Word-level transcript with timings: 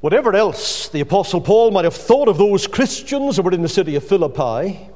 Whatever 0.00 0.36
else 0.36 0.88
the 0.88 1.00
Apostle 1.00 1.40
Paul 1.40 1.72
might 1.72 1.84
have 1.84 1.94
thought 1.94 2.28
of 2.28 2.38
those 2.38 2.66
Christians 2.68 3.36
who 3.36 3.42
were 3.42 3.52
in 3.52 3.62
the 3.62 3.68
city 3.68 3.96
of 3.96 4.04
Philippi, 4.04 4.88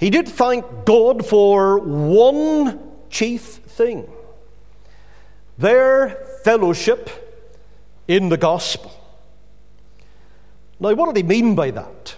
he 0.00 0.10
did 0.10 0.28
thank 0.28 0.84
God 0.84 1.24
for 1.24 1.78
one 1.78 2.80
chief 3.08 3.42
thing 3.42 4.10
their 5.56 6.26
fellowship 6.42 7.08
in 8.08 8.28
the 8.28 8.36
gospel. 8.36 8.90
Now, 10.80 10.94
what 10.94 11.14
did 11.14 11.22
he 11.24 11.28
mean 11.28 11.54
by 11.54 11.70
that? 11.70 12.16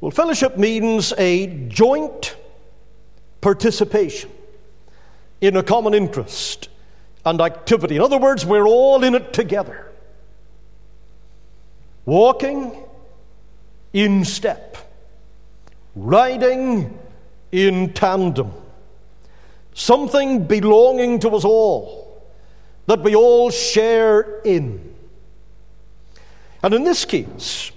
Well, 0.00 0.10
fellowship 0.10 0.56
means 0.56 1.12
a 1.18 1.46
joint 1.68 2.34
participation 3.42 4.30
in 5.42 5.56
a 5.56 5.62
common 5.62 5.92
interest 5.92 6.70
and 7.26 7.38
activity. 7.42 7.96
In 7.96 8.02
other 8.02 8.16
words, 8.16 8.46
we're 8.46 8.66
all 8.66 9.04
in 9.04 9.14
it 9.14 9.34
together 9.34 9.89
walking 12.10 12.76
in 13.92 14.24
step, 14.24 14.76
riding 15.94 16.98
in 17.52 17.92
tandem, 17.92 18.50
something 19.74 20.44
belonging 20.44 21.20
to 21.20 21.28
us 21.30 21.44
all 21.44 22.20
that 22.86 23.00
we 23.00 23.14
all 23.14 23.48
share 23.48 24.40
in. 24.40 24.92
And 26.64 26.74
in 26.74 26.82
this 26.82 27.04
case, 27.04 27.70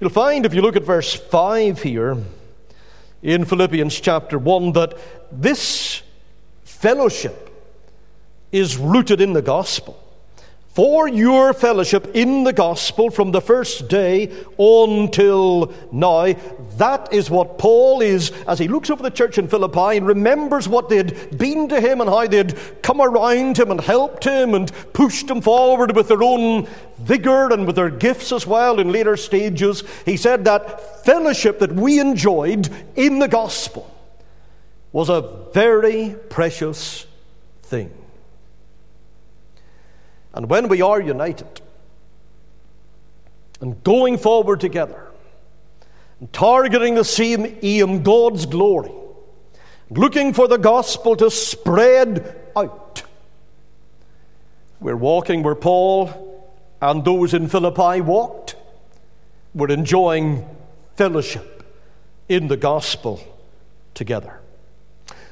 you'll 0.00 0.10
find 0.10 0.44
if 0.44 0.52
you 0.52 0.62
look 0.62 0.74
at 0.74 0.82
verse 0.82 1.14
5 1.14 1.80
here 1.80 2.16
in 3.22 3.44
Philippians 3.44 4.00
chapter 4.00 4.36
1 4.36 4.72
that 4.72 4.98
this 5.30 6.02
fellowship 6.64 7.50
is 8.50 8.76
rooted 8.76 9.20
in 9.20 9.32
the 9.32 9.42
gospel 9.42 9.96
for 10.76 11.08
your 11.08 11.54
fellowship 11.54 12.14
in 12.14 12.44
the 12.44 12.52
gospel 12.52 13.08
from 13.08 13.32
the 13.32 13.40
first 13.40 13.88
day 13.88 14.30
until 14.58 15.72
now. 15.90 16.34
That 16.76 17.10
is 17.14 17.30
what 17.30 17.56
Paul 17.56 18.02
is 18.02 18.30
as 18.46 18.58
he 18.58 18.68
looks 18.68 18.90
over 18.90 19.02
the 19.02 19.10
church 19.10 19.38
in 19.38 19.48
Philippi 19.48 19.96
and 19.96 20.06
remembers 20.06 20.68
what 20.68 20.90
they'd 20.90 21.38
been 21.38 21.66
to 21.70 21.80
him 21.80 22.02
and 22.02 22.10
how 22.10 22.26
they'd 22.26 22.54
come 22.82 23.00
around 23.00 23.58
him 23.58 23.70
and 23.70 23.80
helped 23.80 24.24
him 24.24 24.52
and 24.52 24.70
pushed 24.92 25.30
him 25.30 25.40
forward 25.40 25.96
with 25.96 26.08
their 26.08 26.22
own 26.22 26.68
vigor 26.98 27.54
and 27.54 27.66
with 27.66 27.76
their 27.76 27.88
gifts 27.88 28.30
as 28.30 28.46
well 28.46 28.78
in 28.78 28.92
later 28.92 29.16
stages. 29.16 29.82
He 30.04 30.18
said 30.18 30.44
that 30.44 31.06
fellowship 31.06 31.58
that 31.60 31.72
we 31.72 32.00
enjoyed 32.00 32.68
in 32.96 33.18
the 33.18 33.28
gospel 33.28 33.90
was 34.92 35.08
a 35.08 35.22
very 35.54 36.16
precious 36.28 37.06
thing. 37.62 37.90
And 40.36 40.50
when 40.50 40.68
we 40.68 40.82
are 40.82 41.00
united 41.00 41.62
and 43.62 43.82
going 43.82 44.18
forward 44.18 44.60
together 44.60 45.08
and 46.20 46.30
targeting 46.30 46.94
the 46.94 47.04
same 47.04 47.58
aim, 47.62 48.02
God's 48.02 48.44
glory, 48.44 48.92
looking 49.88 50.34
for 50.34 50.46
the 50.46 50.58
gospel 50.58 51.16
to 51.16 51.30
spread 51.30 52.36
out, 52.54 53.02
we're 54.78 54.94
walking 54.94 55.42
where 55.42 55.54
Paul 55.54 56.54
and 56.82 57.02
those 57.02 57.32
in 57.32 57.48
Philippi 57.48 58.02
walked. 58.02 58.56
We're 59.54 59.70
enjoying 59.70 60.46
fellowship 60.96 61.64
in 62.28 62.48
the 62.48 62.58
gospel 62.58 63.20
together. 63.94 64.38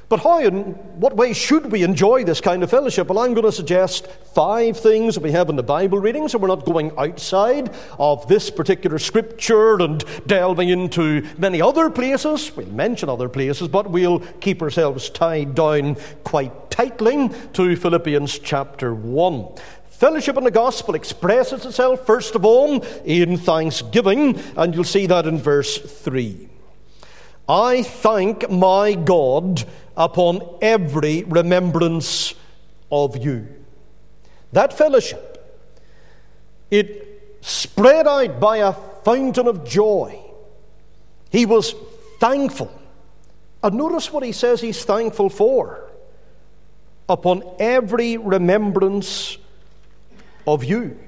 But 0.07 0.19
how 0.19 0.37
and 0.39 0.75
what 1.01 1.15
way 1.15 1.33
should 1.33 1.71
we 1.71 1.81
enjoy 1.81 2.23
this 2.23 2.39
kind 2.39 2.61
of 2.61 2.69
fellowship? 2.69 3.07
Well, 3.07 3.19
I'm 3.19 3.33
going 3.33 3.45
to 3.45 3.51
suggest 3.51 4.05
five 4.35 4.79
things 4.79 5.15
that 5.15 5.23
we 5.23 5.31
have 5.31 5.49
in 5.49 5.55
the 5.55 5.63
Bible 5.63 5.97
reading, 5.97 6.27
so 6.27 6.37
we're 6.37 6.47
not 6.47 6.63
going 6.63 6.91
outside 6.95 7.73
of 7.97 8.27
this 8.27 8.51
particular 8.51 8.99
scripture 8.99 9.81
and 9.81 10.03
delving 10.27 10.69
into 10.69 11.27
many 11.39 11.59
other 11.59 11.89
places. 11.89 12.55
We'll 12.55 12.67
mention 12.67 13.09
other 13.09 13.29
places, 13.29 13.67
but 13.67 13.89
we'll 13.89 14.19
keep 14.41 14.61
ourselves 14.61 15.09
tied 15.09 15.55
down 15.55 15.95
quite 16.23 16.69
tightly 16.69 17.31
to 17.53 17.75
Philippians 17.75 18.37
chapter 18.39 18.93
1. 18.93 19.47
Fellowship 19.89 20.37
in 20.37 20.43
the 20.43 20.51
gospel 20.51 20.93
expresses 20.93 21.65
itself, 21.65 22.05
first 22.05 22.35
of 22.35 22.45
all, 22.45 22.83
in 23.05 23.37
thanksgiving, 23.37 24.39
and 24.55 24.75
you'll 24.75 24.83
see 24.83 25.07
that 25.07 25.25
in 25.25 25.39
verse 25.39 25.79
3. 25.79 26.49
I 27.47 27.83
thank 27.83 28.49
my 28.49 28.93
God 28.93 29.63
upon 29.95 30.41
every 30.61 31.23
remembrance 31.23 32.33
of 32.91 33.23
you. 33.23 33.47
That 34.51 34.77
fellowship, 34.77 35.31
it 36.71 37.37
spread 37.41 38.07
out 38.07 38.39
by 38.39 38.57
a 38.57 38.73
fountain 38.73 39.47
of 39.47 39.67
joy. 39.67 40.19
He 41.29 41.45
was 41.45 41.75
thankful. 42.19 42.71
And 43.61 43.75
notice 43.75 44.11
what 44.11 44.23
he 44.23 44.31
says 44.31 44.61
he's 44.61 44.83
thankful 44.83 45.29
for 45.29 45.91
upon 47.07 47.43
every 47.59 48.17
remembrance 48.17 49.37
of 50.47 50.63
you. 50.63 50.99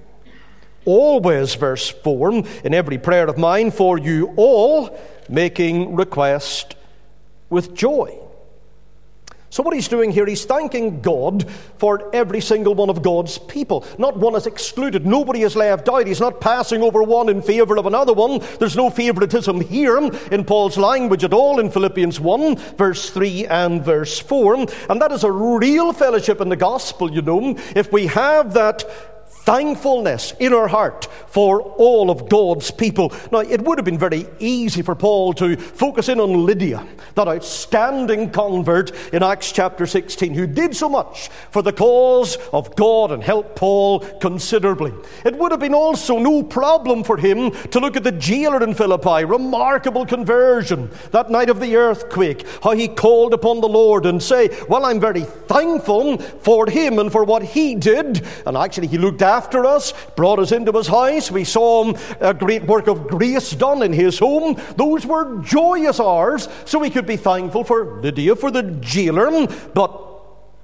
Always, 0.85 1.55
verse 1.55 1.89
4, 1.89 2.31
in 2.63 2.73
every 2.73 2.97
prayer 2.97 3.27
of 3.27 3.37
mine 3.37 3.71
for 3.71 3.97
you 3.97 4.33
all, 4.37 4.97
making 5.29 5.95
request 5.95 6.75
with 7.49 7.73
joy. 7.73 8.17
So, 9.49 9.63
what 9.63 9.73
he's 9.73 9.87
doing 9.87 10.11
here, 10.11 10.25
he's 10.25 10.43
thanking 10.43 11.01
God 11.01 11.49
for 11.77 12.13
every 12.13 12.41
single 12.41 12.75
one 12.75 12.89
of 12.89 13.01
God's 13.01 13.37
people. 13.37 13.85
Not 13.97 14.17
one 14.17 14.35
is 14.35 14.45
excluded. 14.45 15.05
Nobody 15.05 15.43
is 15.43 15.55
left 15.55 15.87
out. 15.87 16.05
He's 16.05 16.19
not 16.19 16.41
passing 16.41 16.83
over 16.83 17.01
one 17.01 17.29
in 17.29 17.41
favor 17.41 17.77
of 17.77 17.85
another 17.85 18.11
one. 18.11 18.41
There's 18.59 18.75
no 18.75 18.89
favoritism 18.89 19.61
here 19.61 19.97
in 19.97 20.43
Paul's 20.43 20.77
language 20.77 21.23
at 21.23 21.33
all 21.33 21.61
in 21.61 21.71
Philippians 21.71 22.19
1, 22.19 22.57
verse 22.75 23.09
3 23.09 23.47
and 23.47 23.83
verse 23.83 24.19
4. 24.19 24.55
And 24.89 25.01
that 25.01 25.13
is 25.13 25.23
a 25.23 25.31
real 25.31 25.93
fellowship 25.93 26.41
in 26.41 26.49
the 26.49 26.57
gospel, 26.57 27.09
you 27.11 27.21
know. 27.21 27.55
If 27.73 27.91
we 27.91 28.07
have 28.07 28.53
that 28.53 28.83
thankfulness 29.47 30.33
in 30.41 30.51
her 30.51 30.67
heart 30.67 31.05
for 31.27 31.61
all 31.61 32.11
of 32.11 32.27
God's 32.27 32.69
people. 32.69 33.13
Now, 33.31 33.39
it 33.39 33.61
would 33.61 33.77
have 33.77 33.85
been 33.85 33.97
very 33.97 34.25
easy 34.39 34.81
for 34.81 34.93
Paul 34.93 35.31
to 35.35 35.55
focus 35.55 36.09
in 36.09 36.19
on 36.19 36.45
Lydia, 36.45 36.85
that 37.15 37.29
outstanding 37.29 38.31
convert 38.31 38.91
in 39.13 39.23
Acts 39.23 39.53
chapter 39.53 39.85
16, 39.85 40.33
who 40.33 40.47
did 40.47 40.75
so 40.75 40.89
much 40.89 41.29
for 41.51 41.61
the 41.61 41.71
cause 41.71 42.35
of 42.51 42.75
God 42.75 43.13
and 43.13 43.23
helped 43.23 43.55
Paul 43.55 44.01
considerably. 44.19 44.91
It 45.23 45.37
would 45.37 45.51
have 45.51 45.61
been 45.61 45.73
also 45.73 46.19
no 46.19 46.43
problem 46.43 47.05
for 47.05 47.15
him 47.15 47.51
to 47.69 47.79
look 47.79 47.95
at 47.95 48.03
the 48.03 48.11
jailer 48.11 48.61
in 48.61 48.73
Philippi, 48.73 49.23
remarkable 49.23 50.05
conversion 50.05 50.91
that 51.11 51.31
night 51.31 51.49
of 51.49 51.61
the 51.61 51.77
earthquake, 51.77 52.45
how 52.61 52.71
he 52.71 52.89
called 52.89 53.33
upon 53.33 53.61
the 53.61 53.69
Lord 53.69 54.07
and 54.07 54.21
say, 54.21 54.49
Well, 54.67 54.83
I'm 54.83 54.99
very 54.99 55.23
thankful 55.23 56.17
for 56.17 56.69
him 56.69 56.99
and 56.99 57.13
for 57.13 57.23
what 57.23 57.43
he 57.43 57.75
did. 57.75 58.25
And 58.45 58.57
actually, 58.57 58.87
he 58.87 58.97
looked 58.97 59.21
after 59.37 59.65
us, 59.65 59.93
brought 60.15 60.39
us 60.39 60.51
into 60.51 60.71
his 60.71 60.87
house. 60.87 61.29
We 61.29 61.43
saw 61.43 61.93
a 62.19 62.33
great 62.33 62.63
work 62.63 62.87
of 62.87 63.07
grace 63.07 63.51
done 63.51 63.83
in 63.83 63.93
his 63.93 64.17
home. 64.17 64.59
Those 64.75 65.05
were 65.05 65.39
joyous 65.43 65.99
hours, 65.99 66.49
so 66.65 66.79
we 66.79 66.89
could 66.89 67.05
be 67.05 67.17
thankful 67.17 67.63
for 67.63 68.01
Lydia, 68.01 68.35
for 68.35 68.49
the 68.49 68.63
jailer, 68.63 69.47
but 69.73 70.06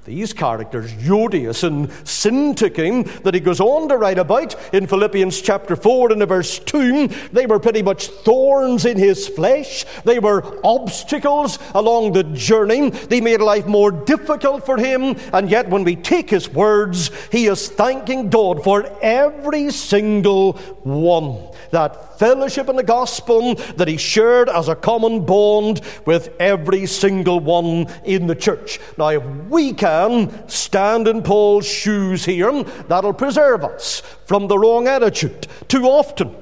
these 0.05 0.33
characters, 0.33 0.91
Euodias 0.93 1.63
and 1.63 1.89
Syntyche, 2.03 3.23
that 3.23 3.33
he 3.33 3.39
goes 3.39 3.61
on 3.61 3.87
to 3.87 3.97
write 3.97 4.17
about 4.17 4.55
in 4.73 4.85
Philippians 4.85 5.41
chapter 5.41 5.75
4 5.75 6.11
and 6.11 6.27
verse 6.27 6.59
2, 6.59 7.07
they 7.31 7.45
were 7.45 7.59
pretty 7.59 7.81
much 7.81 8.07
thorns 8.07 8.85
in 8.85 8.97
his 8.97 9.27
flesh. 9.27 9.85
They 10.03 10.19
were 10.19 10.59
obstacles 10.65 11.57
along 11.73 12.13
the 12.13 12.23
journey. 12.23 12.89
They 12.89 13.21
made 13.21 13.39
life 13.39 13.65
more 13.65 13.91
difficult 13.91 14.65
for 14.65 14.77
him. 14.77 15.15
And 15.31 15.49
yet, 15.49 15.69
when 15.69 15.85
we 15.85 15.95
take 15.95 16.29
his 16.29 16.49
words, 16.49 17.09
he 17.31 17.47
is 17.47 17.69
thanking 17.69 18.29
God 18.29 18.63
for 18.63 18.85
every 19.01 19.71
single 19.71 20.53
one. 20.83 21.47
That 21.71 22.19
fellowship 22.19 22.69
in 22.69 22.75
the 22.75 22.83
gospel 22.83 23.55
that 23.55 23.87
he 23.87 23.97
shared 23.97 24.47
as 24.49 24.67
a 24.67 24.75
common 24.75 25.25
bond 25.25 25.81
with 26.05 26.29
every 26.39 26.85
single 26.85 27.39
one 27.39 27.87
in 28.03 28.27
the 28.27 28.35
church. 28.35 28.79
Now, 28.97 29.09
if 29.09 29.23
we 29.49 29.73
can 29.73 29.92
can 29.93 30.49
stand 30.49 31.07
in 31.07 31.21
Paul's 31.21 31.67
shoes 31.67 32.25
here, 32.25 32.63
that'll 32.87 33.13
preserve 33.13 33.63
us 33.63 34.01
from 34.25 34.47
the 34.47 34.57
wrong 34.57 34.87
attitude. 34.87 35.47
Too 35.67 35.85
often, 35.85 36.35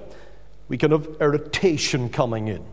we 0.68 0.78
can 0.78 0.92
have 0.92 1.08
irritation 1.20 2.10
coming 2.10 2.48
in. 2.48 2.64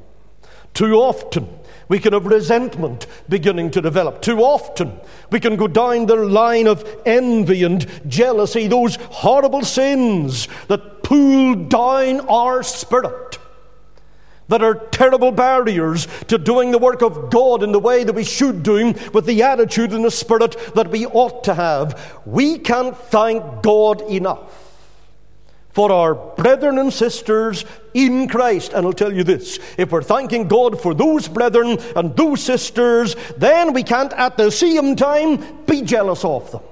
Too 0.74 0.94
often, 0.94 1.48
we 1.88 1.98
can 1.98 2.12
have 2.12 2.26
resentment 2.26 3.06
beginning 3.28 3.70
to 3.72 3.80
develop. 3.80 4.22
Too 4.22 4.40
often, 4.40 4.92
we 5.30 5.40
can 5.40 5.56
go 5.56 5.66
down 5.66 6.06
the 6.06 6.16
line 6.16 6.68
of 6.68 6.84
envy 7.06 7.64
and 7.64 7.86
jealousy, 8.08 8.68
those 8.68 8.96
horrible 8.96 9.64
sins 9.64 10.48
that 10.68 11.02
pull 11.02 11.54
down 11.54 12.20
our 12.28 12.62
spirit 12.62 13.38
that 14.48 14.62
are 14.62 14.74
terrible 14.90 15.30
barriers 15.30 16.08
to 16.26 16.38
doing 16.38 16.70
the 16.70 16.78
work 16.78 17.02
of 17.02 17.30
God 17.30 17.62
in 17.62 17.72
the 17.72 17.78
way 17.78 18.04
that 18.04 18.14
we 18.14 18.24
should 18.24 18.62
do 18.62 18.94
with 19.12 19.26
the 19.26 19.42
attitude 19.42 19.92
and 19.92 20.04
the 20.04 20.10
spirit 20.10 20.56
that 20.74 20.90
we 20.90 21.06
ought 21.06 21.44
to 21.44 21.54
have. 21.54 22.20
We 22.24 22.58
can't 22.58 22.96
thank 22.96 23.62
God 23.62 24.02
enough 24.02 24.64
for 25.70 25.92
our 25.92 26.14
brethren 26.14 26.78
and 26.78 26.92
sisters 26.92 27.64
in 27.94 28.26
Christ. 28.26 28.72
And 28.72 28.84
I'll 28.84 28.92
tell 28.92 29.12
you 29.12 29.22
this 29.22 29.60
if 29.76 29.92
we're 29.92 30.02
thanking 30.02 30.48
God 30.48 30.80
for 30.80 30.94
those 30.94 31.28
brethren 31.28 31.78
and 31.94 32.16
those 32.16 32.42
sisters, 32.42 33.14
then 33.36 33.72
we 33.72 33.82
can't 33.82 34.12
at 34.14 34.36
the 34.36 34.50
same 34.50 34.96
time 34.96 35.64
be 35.66 35.82
jealous 35.82 36.24
of 36.24 36.50
them. 36.50 36.62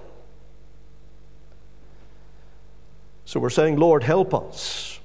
So 3.27 3.39
we're 3.41 3.51
saying, 3.51 3.77
Lord, 3.77 4.03
help 4.03 4.35
us 4.35 4.96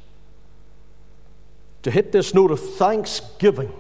to 1.84 1.92
hit 1.92 2.12
this 2.12 2.34
note 2.34 2.52
of 2.52 2.60
thanksgiving 2.76 3.72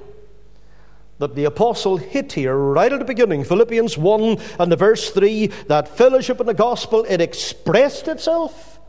that 1.22 1.36
the 1.36 1.46
apostle 1.46 1.98
hit 1.98 2.34
here 2.34 2.58
right 2.58 2.92
at 2.92 2.98
the 2.98 3.06
beginning, 3.06 3.44
Philippians 3.44 3.96
1 3.96 4.40
and 4.60 4.72
the 4.72 4.76
verse 4.76 5.12
3, 5.12 5.48
that 5.68 5.88
fellowship 5.88 6.40
in 6.40 6.48
the 6.48 6.54
gospel, 6.54 7.06
it 7.08 7.22
expressed 7.22 8.08
itself 8.08 8.80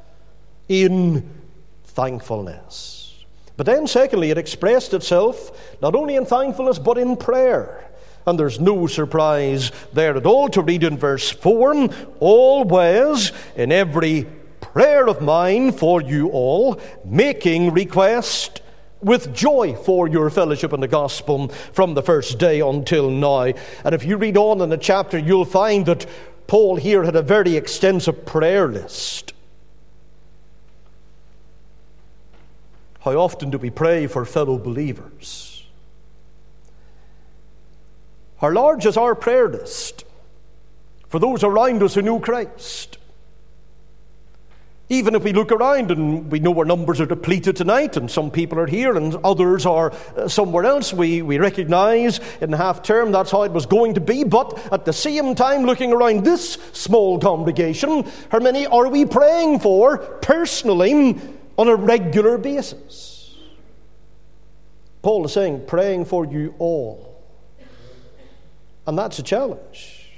in 0.67 1.29
thankfulness. 1.85 3.23
But 3.59 3.67
then, 3.67 3.87
secondly, 3.87 4.31
it 4.31 4.39
expressed 4.39 4.95
itself 4.95 5.77
not 5.83 5.95
only 5.95 6.17
in 6.17 6.25
thankfulness, 6.25 6.79
but 6.79 6.97
in 6.97 7.19
prayer. 7.19 7.87
And 8.27 8.39
there's 8.39 8.59
no 8.59 8.87
surprise 8.87 9.71
there 9.93 10.17
at 10.17 10.25
all 10.25 10.49
to 10.51 10.63
read 10.63 10.85
in 10.85 10.97
verse 10.97 11.29
4 11.31 11.91
always 12.19 13.33
in 13.57 13.73
every 13.73 14.27
prayer 14.63 15.07
of 15.07 15.21
mine 15.21 15.73
for 15.73 16.01
you 16.01 16.29
all, 16.31 16.81
making 17.05 17.73
request 17.73 18.62
with 19.03 19.35
joy 19.35 19.75
for 19.75 20.09
your 20.09 20.31
fellowship 20.31 20.73
in 20.73 20.81
the 20.81 20.89
gospel 20.89 21.49
from 21.49 21.95
the 21.95 22.03
first 22.03 22.39
day 22.39 22.61
until 22.61 23.11
now. 23.11 23.53
And 23.85 23.95
if 23.95 24.05
you 24.05 24.17
read 24.17 24.37
on 24.37 24.61
in 24.61 24.69
the 24.69 24.77
chapter, 24.77 25.19
you'll 25.19 25.45
find 25.45 25.87
that 25.87 26.07
Paul 26.47 26.77
here 26.77 27.03
had 27.03 27.17
a 27.17 27.23
very 27.23 27.57
extensive 27.57 28.25
prayer 28.25 28.69
list. 28.69 29.33
How 33.01 33.17
often 33.17 33.51
do 33.51 33.59
we 33.59 33.71
pray 33.71 34.07
for 34.07 34.25
fellow 34.25 34.59
believers? 34.59 35.67
How 38.39 38.51
large 38.51 38.87
is 38.87 38.97
our 38.97 39.15
prayer 39.15 39.49
list 39.49 40.05
for 41.09 41.19
those 41.19 41.43
around 41.43 41.83
us 41.83 41.95
who 41.95 42.03
knew 42.03 42.21
Christ? 42.21 42.99
Even 44.93 45.15
if 45.15 45.25
we 45.25 45.33
look 45.33 45.53
around 45.53 45.91
and 45.91 46.31
we 46.31 46.39
know 46.39 46.55
our 46.59 46.67
numbers 46.67 47.01
are 47.01 47.07
depleted 47.07 47.57
tonight, 47.57 47.97
and 47.97 48.11
some 48.11 48.31
people 48.31 48.59
are 48.59 48.67
here 48.67 48.95
and 48.95 49.17
others 49.25 49.65
are 49.65 49.91
uh, 50.19 50.29
somewhere 50.29 50.67
else, 50.67 50.93
we, 50.93 51.23
we 51.23 51.39
recognize 51.39 52.21
in 52.43 52.53
half 52.53 52.83
term 52.83 53.11
that's 53.11 53.31
how 53.31 53.45
it 53.45 53.53
was 53.53 53.65
going 53.65 53.95
to 53.95 54.03
be. 54.03 54.23
But 54.23 54.59
at 54.71 54.85
the 54.85 54.93
same 54.93 55.35
time, 55.35 55.63
looking 55.63 55.95
around 55.95 56.25
this 56.27 56.59
small 56.75 57.19
congregation, 57.19 58.07
how 58.31 58.41
many 58.41 58.67
are 58.67 58.89
we 58.89 59.07
praying 59.07 59.61
for 59.61 59.97
personally 59.97 61.19
on 61.57 61.69
a 61.69 61.75
regular 61.75 62.37
basis? 62.37 63.35
Paul 65.01 65.25
is 65.25 65.33
saying, 65.33 65.65
praying 65.67 66.05
for 66.05 66.27
you 66.27 66.55
all. 66.59 67.19
And 68.87 68.99
that's 68.99 69.19
a 69.19 69.23
challenge. 69.23 70.11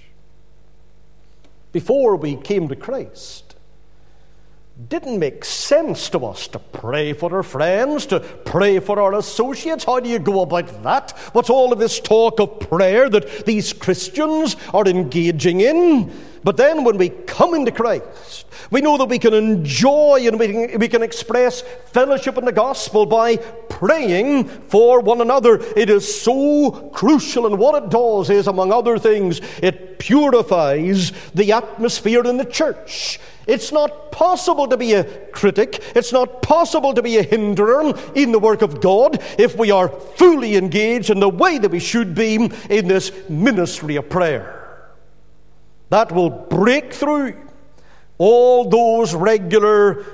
Before 1.71 2.17
we 2.17 2.35
came 2.35 2.67
to 2.67 2.75
Christ, 2.75 3.44
didn't 4.89 5.21
make 5.21 5.45
sense 5.45 6.09
to 6.11 6.27
us 6.27 6.49
to 6.49 6.59
pray 6.59 7.13
for 7.13 7.35
our 7.35 7.45
friends, 7.45 8.07
to 8.07 8.19
pray 8.19 8.81
for 8.81 8.99
our 9.01 9.15
associates. 9.15 9.85
How 9.85 10.01
do 10.01 10.09
you 10.09 10.19
go 10.19 10.41
about 10.41 10.83
that? 10.83 11.13
What's 11.33 11.49
all 11.49 11.73
of 11.73 11.79
this 11.79 12.01
talk 12.01 12.41
of 12.41 12.59
prayer 12.59 13.09
that 13.09 13.47
these 13.47 13.73
Christians 13.73 14.57
are 14.73 14.87
engaging 14.87 15.61
in? 15.61 16.13
But 16.45 16.59
then 16.59 16.85
when 16.85 16.99
we 16.99 17.09
come 17.09 17.55
into 17.55 17.73
Christ, 17.73 18.45
we 18.71 18.83
know 18.83 18.99
that 18.99 19.07
we 19.07 19.19
can 19.19 19.33
enjoy 19.33 20.27
and 20.27 20.39
we 20.39 20.47
can, 20.49 20.79
we 20.79 20.89
can 20.89 21.03
express 21.03 21.63
fellowship 21.63 22.37
in 22.37 22.45
the 22.45 22.53
gospel 22.53 23.07
by 23.07 23.37
praying 23.37 24.45
for 24.45 25.01
one 25.01 25.23
another. 25.23 25.59
It 25.75 25.89
is 25.89 26.23
so 26.23 26.91
crucial, 26.93 27.47
and 27.47 27.59
what 27.59 27.83
it 27.83 27.89
does 27.89 28.29
is, 28.29 28.47
among 28.47 28.73
other 28.73 28.99
things, 28.99 29.41
it 29.63 29.99
purifies 29.99 31.13
the 31.35 31.53
atmosphere 31.53 32.23
in 32.25 32.37
the 32.37 32.45
church. 32.45 33.21
It's 33.47 33.73
not 33.73 34.13
possible 34.13 34.69
to 34.69 34.77
be 34.77 34.93
a 34.95 35.05
critic. 35.31 35.83
It's 35.97 36.13
not 36.13 36.43
possible 36.43 36.93
to 36.95 37.03
be 37.03 37.17
a 37.17 37.23
hinderer 37.23 37.95
in 38.15 38.33
the 38.33 38.39
work 38.39 38.63
of 38.63 38.81
God 38.81 39.23
if 39.39 39.57
we 39.57 39.71
are 39.71 39.89
fully 39.89 40.57
engaged 40.57 41.11
in 41.11 41.21
the 41.21 41.29
way 41.29 41.59
that 41.59 41.71
we 41.71 41.81
should 41.81 42.15
be 42.15 42.37
in 42.37 42.89
this 42.89 43.13
ministry 43.29 43.97
of 43.97 44.09
prayer. 44.09 44.54
That 45.95 46.11
will 46.11 46.29
break 46.29 46.93
through 46.93 47.41
all 48.19 48.69
those 48.69 49.15
regular 49.15 50.05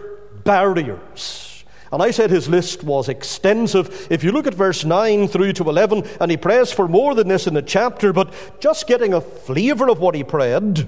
barriers. 0.44 1.64
And 1.90 2.02
I 2.02 2.10
said 2.10 2.28
his 2.28 2.50
list 2.50 2.84
was 2.84 3.08
extensive. 3.08 4.06
If 4.10 4.22
you 4.22 4.30
look 4.30 4.46
at 4.46 4.52
verse 4.52 4.84
9 4.84 5.28
through 5.28 5.54
to 5.54 5.70
11, 5.70 6.06
and 6.20 6.30
he 6.30 6.36
prays 6.36 6.70
for 6.70 6.86
more 6.86 7.14
than 7.14 7.28
this 7.28 7.46
in 7.46 7.54
the 7.54 7.62
chapter, 7.62 8.12
but 8.12 8.60
just 8.60 8.86
getting 8.88 9.14
a 9.14 9.22
flavour 9.22 9.88
of 9.88 10.00
what 10.00 10.14
he 10.14 10.22
prayed. 10.22 10.86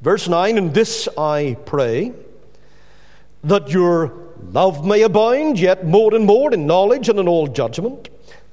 Verse 0.00 0.28
9, 0.28 0.58
and 0.58 0.72
this 0.72 1.08
I 1.18 1.56
pray, 1.66 2.12
that 3.42 3.70
your 3.70 4.12
love 4.52 4.86
may 4.86 5.02
abound 5.02 5.58
yet 5.58 5.84
more 5.84 6.14
and 6.14 6.24
more 6.24 6.54
in 6.54 6.68
knowledge 6.68 7.08
and 7.08 7.18
in 7.18 7.26
all 7.26 7.48
judgment, 7.48 8.10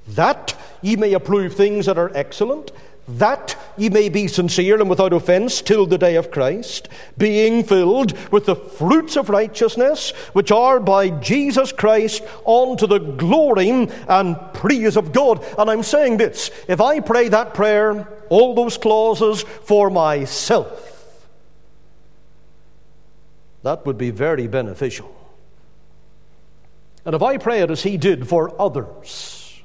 that 0.08 0.56
ye 0.82 0.96
may 0.96 1.14
approve 1.14 1.54
things 1.54 1.86
that 1.86 2.00
are 2.00 2.12
excellent, 2.16 2.72
that 3.08 3.56
ye 3.78 3.90
may 3.90 4.10
be 4.10 4.28
sincere 4.28 4.80
and 4.80 4.90
without 4.90 5.14
offense 5.14 5.62
till 5.62 5.86
the 5.86 5.98
day 5.98 6.16
of 6.16 6.32
Christ, 6.32 6.90
being 7.18 7.64
filled 7.64 8.18
with 8.32 8.46
the 8.46 8.56
fruits 8.56 9.16
of 9.16 9.30
righteousness, 9.30 10.12
which 10.34 10.52
are 10.52 10.80
by 10.80 11.10
Jesus 11.10 11.72
Christ 11.72 12.24
unto 12.48 12.88
the 12.88 12.98
glory 12.98 13.70
and 14.08 14.38
praise 14.54 14.98
of 14.98 15.14
God. 15.14 15.46
And 15.58 15.70
I'm 15.70 15.84
saying 15.84 16.18
this 16.18 16.50
if 16.68 16.82
I 16.82 17.00
pray 17.00 17.30
that 17.30 17.54
prayer, 17.54 18.08
all 18.30 18.56
those 18.56 18.78
clauses 18.78 19.44
for 19.44 19.90
myself, 19.92 21.28
that 23.62 23.86
would 23.86 23.98
be 23.98 24.10
very 24.10 24.48
beneficial. 24.48 25.14
And 27.06 27.14
if 27.14 27.22
I 27.22 27.38
pray 27.38 27.62
it 27.62 27.70
as 27.70 27.84
he 27.84 27.98
did 27.98 28.28
for 28.28 28.60
others, 28.60 29.62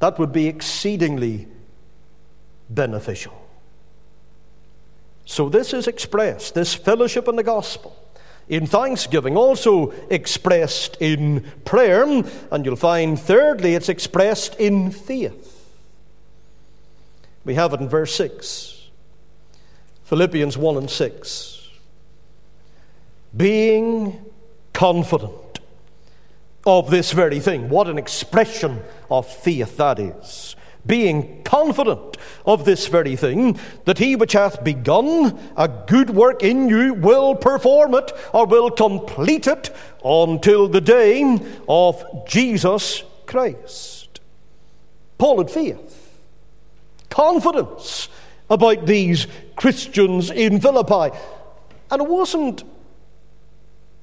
that 0.00 0.18
would 0.18 0.32
be 0.32 0.46
exceedingly 0.46 1.48
beneficial. 2.74 3.32
So, 5.24 5.48
this 5.48 5.72
is 5.72 5.86
expressed, 5.86 6.54
this 6.54 6.74
fellowship 6.74 7.28
in 7.28 7.36
the 7.36 7.42
gospel, 7.42 7.96
in 8.48 8.66
thanksgiving, 8.66 9.36
also 9.36 9.92
expressed 10.10 10.96
in 11.00 11.44
prayer, 11.64 12.02
and 12.50 12.64
you'll 12.64 12.76
find, 12.76 13.18
thirdly, 13.18 13.74
it's 13.74 13.88
expressed 13.88 14.56
in 14.56 14.90
faith. 14.90 15.74
We 17.44 17.54
have 17.54 17.72
it 17.72 17.80
in 17.80 17.88
verse 17.88 18.14
6, 18.14 18.90
Philippians 20.04 20.58
1 20.58 20.76
and 20.76 20.90
6 20.90 21.62
being 23.36 24.24
confident 24.72 25.60
of 26.66 26.90
this 26.90 27.12
very 27.12 27.40
thing. 27.40 27.68
What 27.68 27.88
an 27.88 27.98
expression 27.98 28.80
of 29.10 29.26
faith 29.26 29.76
that 29.78 29.98
is. 29.98 30.56
Being 30.84 31.42
confident 31.44 32.16
of 32.44 32.64
this 32.64 32.88
very 32.88 33.14
thing, 33.14 33.58
that 33.84 33.98
he 33.98 34.16
which 34.16 34.32
hath 34.32 34.64
begun 34.64 35.38
a 35.56 35.68
good 35.68 36.10
work 36.10 36.42
in 36.42 36.68
you 36.68 36.94
will 36.94 37.34
perform 37.36 37.94
it 37.94 38.12
or 38.32 38.46
will 38.46 38.70
complete 38.70 39.46
it 39.46 39.74
until 40.04 40.66
the 40.66 40.80
day 40.80 41.38
of 41.68 42.26
Jesus 42.26 43.04
Christ. 43.26 44.20
Paul 45.18 45.38
had 45.38 45.50
faith, 45.50 46.18
confidence 47.10 48.08
about 48.50 48.86
these 48.86 49.26
Christians 49.54 50.30
in 50.30 50.60
Philippi. 50.60 51.16
And 51.90 52.02
it 52.02 52.08
wasn't 52.08 52.64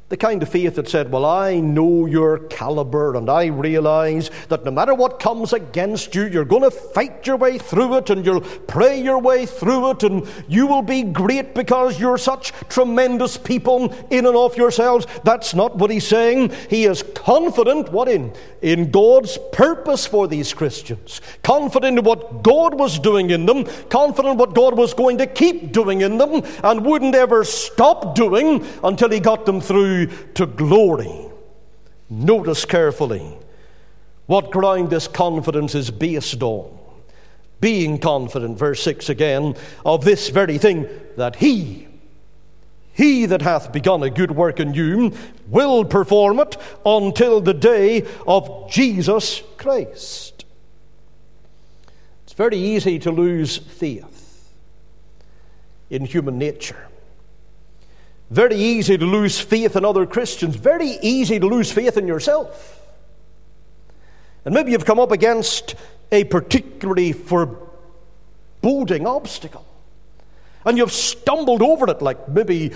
the 0.10 0.18
kind 0.18 0.42
of 0.42 0.50
faith 0.50 0.76
that 0.76 0.90
said, 0.90 1.12
Well, 1.12 1.24
I 1.24 1.60
know 1.60 2.08
your 2.08 2.40
caliber, 2.50 3.16
and 3.16 3.30
I 3.30 3.46
realize 3.46 4.32
that 4.50 4.66
no 4.66 4.72
matter 4.72 4.96
what 4.96 5.20
comes 5.20 5.54
against 5.54 6.16
you, 6.16 6.26
you're 6.26 6.46
going 6.46 6.64
to 6.64 6.72
fight 6.72 7.26
your 7.28 7.38
way 7.38 7.60
through 7.60 7.98
it, 7.98 8.10
and 8.10 8.26
you'll 8.26 8.42
pray 8.42 9.00
your 9.00 9.20
way 9.20 9.46
through 9.46 9.92
it, 9.92 10.04
and 10.04 10.28
you 10.48 10.66
will 10.66 10.82
be 10.82 11.04
great 11.04 11.54
because 11.54 12.00
you're 12.00 12.18
such 12.18 12.52
tremendous 12.70 13.38
people 13.38 13.94
in 14.10 14.26
and 14.26 14.36
of 14.36 14.58
yourselves. 14.58 15.06
That's 15.24 15.54
not 15.54 15.78
what 15.78 15.92
he's 15.92 16.08
saying. 16.08 16.54
He 16.70 16.86
is 16.86 17.04
confident, 17.14 17.92
what 17.92 18.10
in? 18.10 18.34
In 18.64 18.90
God's 18.90 19.38
purpose 19.54 20.08
for 20.08 20.28
these 20.28 20.54
Christians, 20.54 21.22
confident 21.44 22.00
in 22.00 22.04
what 22.04 22.44
God 22.44 22.78
was 22.78 22.98
doing 22.98 23.30
in 23.30 23.46
them, 23.46 23.66
confident 23.90 24.38
what 24.38 24.56
God 24.56 24.76
was 24.76 24.94
going 24.96 25.20
to 25.20 25.28
keep 25.28 25.72
doing 25.72 26.02
in 26.02 26.18
them, 26.18 26.44
and 26.64 26.84
wouldn't 26.84 27.16
ever 27.16 27.44
stop 27.44 28.16
doing 28.16 28.66
until 28.84 29.10
he 29.10 29.20
got 29.20 29.46
them 29.46 29.62
through 29.62 29.99
to 30.08 30.46
glory. 30.46 31.30
Notice 32.10 32.66
carefully 32.66 33.38
what 34.26 34.52
ground 34.52 34.90
this 34.90 35.08
confidence 35.08 35.74
is 35.74 35.90
based 35.90 36.44
on. 36.44 36.78
Being 37.62 37.98
confident, 37.98 38.58
verse 38.58 38.82
6 38.84 39.10
again, 39.10 39.56
of 39.86 40.06
this 40.06 40.30
very 40.30 40.58
thing, 40.58 40.88
that 41.18 41.36
He, 41.36 41.88
He 42.94 43.26
that 43.26 43.42
hath 43.42 43.72
begun 43.72 44.04
a 44.04 44.10
good 44.10 44.32
work 44.32 44.60
in 44.60 44.74
you 44.74 45.14
will 45.48 45.84
perform 45.84 46.40
it 46.40 46.58
until 46.86 47.42
the 47.42 47.54
day 47.54 48.06
of 48.28 48.70
Jesus 48.70 49.42
Christ. 49.58 50.46
It's 52.24 52.34
very 52.34 52.58
easy 52.58 53.00
to 53.00 53.12
lose 53.12 53.58
faith 53.58 54.54
in 55.90 56.06
human 56.06 56.38
nature. 56.38 56.89
Very 58.30 58.56
easy 58.56 58.98
to 58.98 59.06
lose 59.06 59.40
faith 59.40 59.76
in 59.76 59.84
other 59.84 60.06
Christians. 60.06 60.56
Very 60.56 60.98
easy 61.02 61.40
to 61.40 61.48
lose 61.48 61.72
faith 61.72 61.98
in 61.98 62.08
yourself. 62.08 62.80
And 64.46 64.54
maybe 64.54 64.72
you've 64.72 64.86
come 64.86 65.00
up 65.00 65.12
against 65.12 65.76
a 66.12 66.24
particularly 66.26 67.12
foreboding 67.12 69.08
obstacle. 69.08 69.66
And 70.66 70.78
you've 70.78 70.92
stumbled 70.92 71.62
over 71.62 71.90
it 71.90 72.02
like 72.02 72.28
maybe 72.28 72.72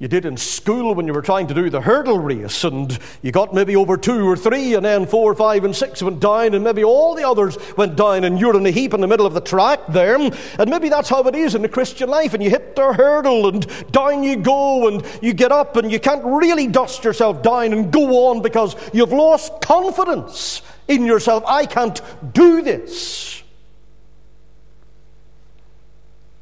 you 0.00 0.08
did 0.08 0.24
in 0.24 0.38
school 0.38 0.94
when 0.94 1.06
you 1.06 1.12
were 1.12 1.20
trying 1.20 1.46
to 1.46 1.52
do 1.52 1.68
the 1.68 1.82
hurdle 1.82 2.18
race, 2.18 2.64
and 2.64 2.98
you 3.20 3.30
got 3.30 3.52
maybe 3.52 3.76
over 3.76 3.98
two 3.98 4.26
or 4.26 4.34
three, 4.34 4.72
and 4.72 4.82
then 4.82 5.06
four, 5.06 5.34
five, 5.34 5.62
and 5.62 5.76
six 5.76 6.02
went 6.02 6.20
down, 6.20 6.54
and 6.54 6.64
maybe 6.64 6.82
all 6.82 7.14
the 7.14 7.28
others 7.28 7.58
went 7.76 7.96
down, 7.96 8.24
and 8.24 8.40
you're 8.40 8.56
in 8.56 8.64
a 8.64 8.70
heap 8.70 8.94
in 8.94 9.02
the 9.02 9.06
middle 9.06 9.26
of 9.26 9.34
the 9.34 9.42
track 9.42 9.78
there. 9.90 10.16
And 10.16 10.70
maybe 10.70 10.88
that's 10.88 11.10
how 11.10 11.22
it 11.24 11.34
is 11.34 11.54
in 11.54 11.60
the 11.60 11.68
Christian 11.68 12.08
life, 12.08 12.32
and 12.32 12.42
you 12.42 12.48
hit 12.48 12.74
the 12.76 12.94
hurdle, 12.94 13.48
and 13.48 13.66
down 13.92 14.22
you 14.22 14.36
go, 14.36 14.88
and 14.88 15.04
you 15.20 15.34
get 15.34 15.52
up, 15.52 15.76
and 15.76 15.92
you 15.92 16.00
can't 16.00 16.24
really 16.24 16.66
dust 16.66 17.04
yourself 17.04 17.42
down 17.42 17.74
and 17.74 17.92
go 17.92 18.30
on 18.30 18.40
because 18.40 18.74
you've 18.94 19.12
lost 19.12 19.60
confidence 19.60 20.62
in 20.88 21.04
yourself. 21.04 21.44
I 21.46 21.66
can't 21.66 22.00
do 22.32 22.62
this. 22.62 23.42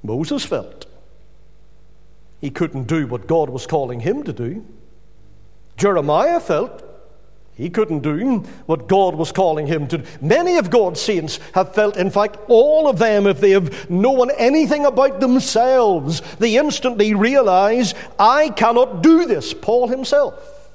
Moses 0.05 0.45
felt 0.45 0.88
he 2.41 2.51
couldn't 2.51 2.87
do 2.87 3.07
what 3.07 3.27
God 3.27 3.51
was 3.51 3.67
calling 3.67 4.01
him 4.01 4.23
to 4.25 4.33
do. 4.33 4.65
Jeremiah 5.77 6.41
felt 6.41 6.85
he 7.59 7.71
couldn't 7.71 8.01
do 8.01 8.45
what 8.67 8.87
God 8.87 9.17
was 9.17 9.33
calling 9.33 9.67
him 9.67 9.89
to 9.89 9.99
do. 9.99 10.05
Many 10.21 10.59
of 10.59 10.71
God's 10.71 11.01
saints 11.01 11.41
have 11.55 11.75
felt, 11.75 11.97
in 11.97 12.09
fact, 12.09 12.37
all 12.47 12.89
of 12.89 12.99
them, 12.99 13.27
if 13.27 13.41
they 13.41 13.51
have 13.51 13.91
known 13.91 14.31
anything 14.39 14.87
about 14.87 15.19
themselves, 15.19 16.21
they 16.37 16.57
instantly 16.57 17.15
realize, 17.15 17.95
I 18.17 18.51
cannot 18.51 19.03
do 19.03 19.27
this. 19.27 19.53
Paul 19.53 19.89
himself. 19.89 20.71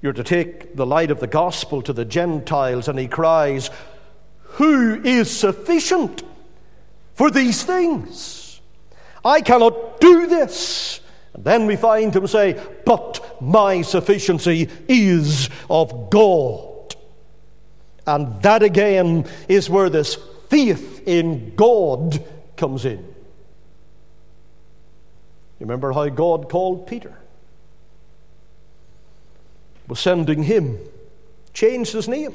You're 0.00 0.12
to 0.12 0.22
take 0.22 0.76
the 0.76 0.86
light 0.86 1.10
of 1.10 1.18
the 1.18 1.26
gospel 1.26 1.82
to 1.82 1.92
the 1.92 2.04
Gentiles, 2.04 2.86
and 2.86 2.96
he 2.96 3.08
cries, 3.08 3.70
Who 4.42 5.02
is 5.02 5.36
sufficient 5.36 6.22
for 7.14 7.28
these 7.28 7.64
things? 7.64 8.43
I 9.24 9.40
cannot 9.40 10.00
do 10.00 10.26
this. 10.26 11.00
And 11.32 11.44
then 11.44 11.66
we 11.66 11.76
find 11.76 12.14
him 12.14 12.26
say, 12.26 12.60
But 12.84 13.42
my 13.42 13.82
sufficiency 13.82 14.68
is 14.88 15.48
of 15.70 16.10
God. 16.10 16.94
And 18.06 18.40
that 18.42 18.62
again 18.62 19.26
is 19.48 19.70
where 19.70 19.88
this 19.88 20.16
faith 20.48 21.02
in 21.06 21.54
God 21.56 22.22
comes 22.56 22.84
in. 22.84 22.98
You 25.58 25.66
remember 25.66 25.92
how 25.92 26.08
God 26.08 26.50
called 26.50 26.86
Peter? 26.86 27.16
Was 29.88 30.00
sending 30.00 30.42
him, 30.42 30.78
changed 31.52 31.92
his 31.92 32.08
name 32.08 32.34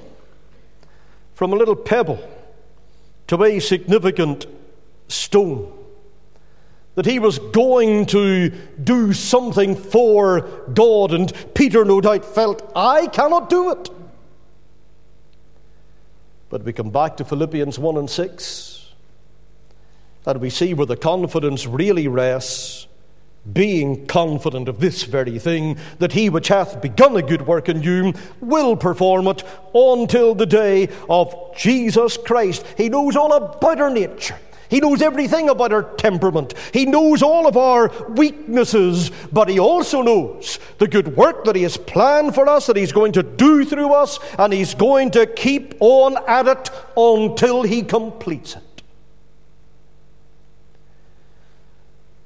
from 1.33 1.53
a 1.53 1.55
little 1.55 1.75
pebble 1.75 2.19
to 3.27 3.43
a 3.43 3.59
significant 3.59 4.45
stone 5.07 5.78
that 6.95 7.05
he 7.05 7.19
was 7.19 7.39
going 7.39 8.05
to 8.07 8.49
do 8.83 9.13
something 9.13 9.75
for 9.75 10.41
God, 10.73 11.13
and 11.13 11.31
Peter 11.53 11.85
no 11.85 12.01
doubt 12.01 12.25
felt, 12.25 12.71
I 12.75 13.07
cannot 13.07 13.49
do 13.49 13.71
it. 13.71 13.89
But 16.49 16.63
we 16.63 16.73
come 16.73 16.89
back 16.89 17.17
to 17.17 17.25
Philippians 17.25 17.77
1 17.77 17.97
and 17.97 18.09
6, 18.09 18.91
and 20.25 20.41
we 20.41 20.49
see 20.49 20.73
where 20.73 20.87
the 20.87 20.97
confidence 20.97 21.65
really 21.65 22.07
rests, 22.07 22.87
being 23.53 24.05
confident 24.05 24.67
of 24.67 24.79
this 24.79 25.03
very 25.03 25.39
thing, 25.39 25.77
that 25.99 26.11
he 26.11 26.29
which 26.29 26.49
hath 26.49 26.81
begun 26.81 27.15
a 27.15 27.21
good 27.21 27.47
work 27.47 27.69
in 27.69 27.81
you 27.81 28.13
will 28.41 28.75
perform 28.75 29.27
it 29.27 29.43
until 29.73 30.35
the 30.35 30.45
day 30.45 30.89
of 31.09 31.55
Jesus 31.55 32.17
Christ. 32.17 32.65
He 32.77 32.89
knows 32.89 33.15
all 33.15 33.31
about 33.31 33.79
our 33.79 33.89
nature. 33.89 34.37
He 34.69 34.79
knows 34.79 35.01
everything 35.01 35.49
about 35.49 35.73
our 35.73 35.81
temperament. 35.95 36.53
He 36.71 36.85
knows 36.85 37.23
all 37.23 37.47
of 37.47 37.57
our 37.57 37.91
weaknesses, 38.09 39.09
but 39.31 39.49
He 39.49 39.59
also 39.59 40.03
knows 40.03 40.59
the 40.77 40.87
good 40.87 41.17
work 41.17 41.43
that 41.45 41.55
He 41.55 41.63
has 41.63 41.75
planned 41.75 42.35
for 42.35 42.47
us, 42.47 42.67
that 42.67 42.75
He's 42.75 42.91
going 42.91 43.13
to 43.13 43.23
do 43.23 43.65
through 43.65 43.91
us, 43.93 44.19
and 44.37 44.53
He's 44.53 44.75
going 44.75 45.09
to 45.11 45.25
keep 45.25 45.73
on 45.79 46.17
at 46.27 46.47
it 46.47 46.69
until 46.95 47.63
He 47.63 47.81
completes 47.81 48.55
it. 48.55 48.83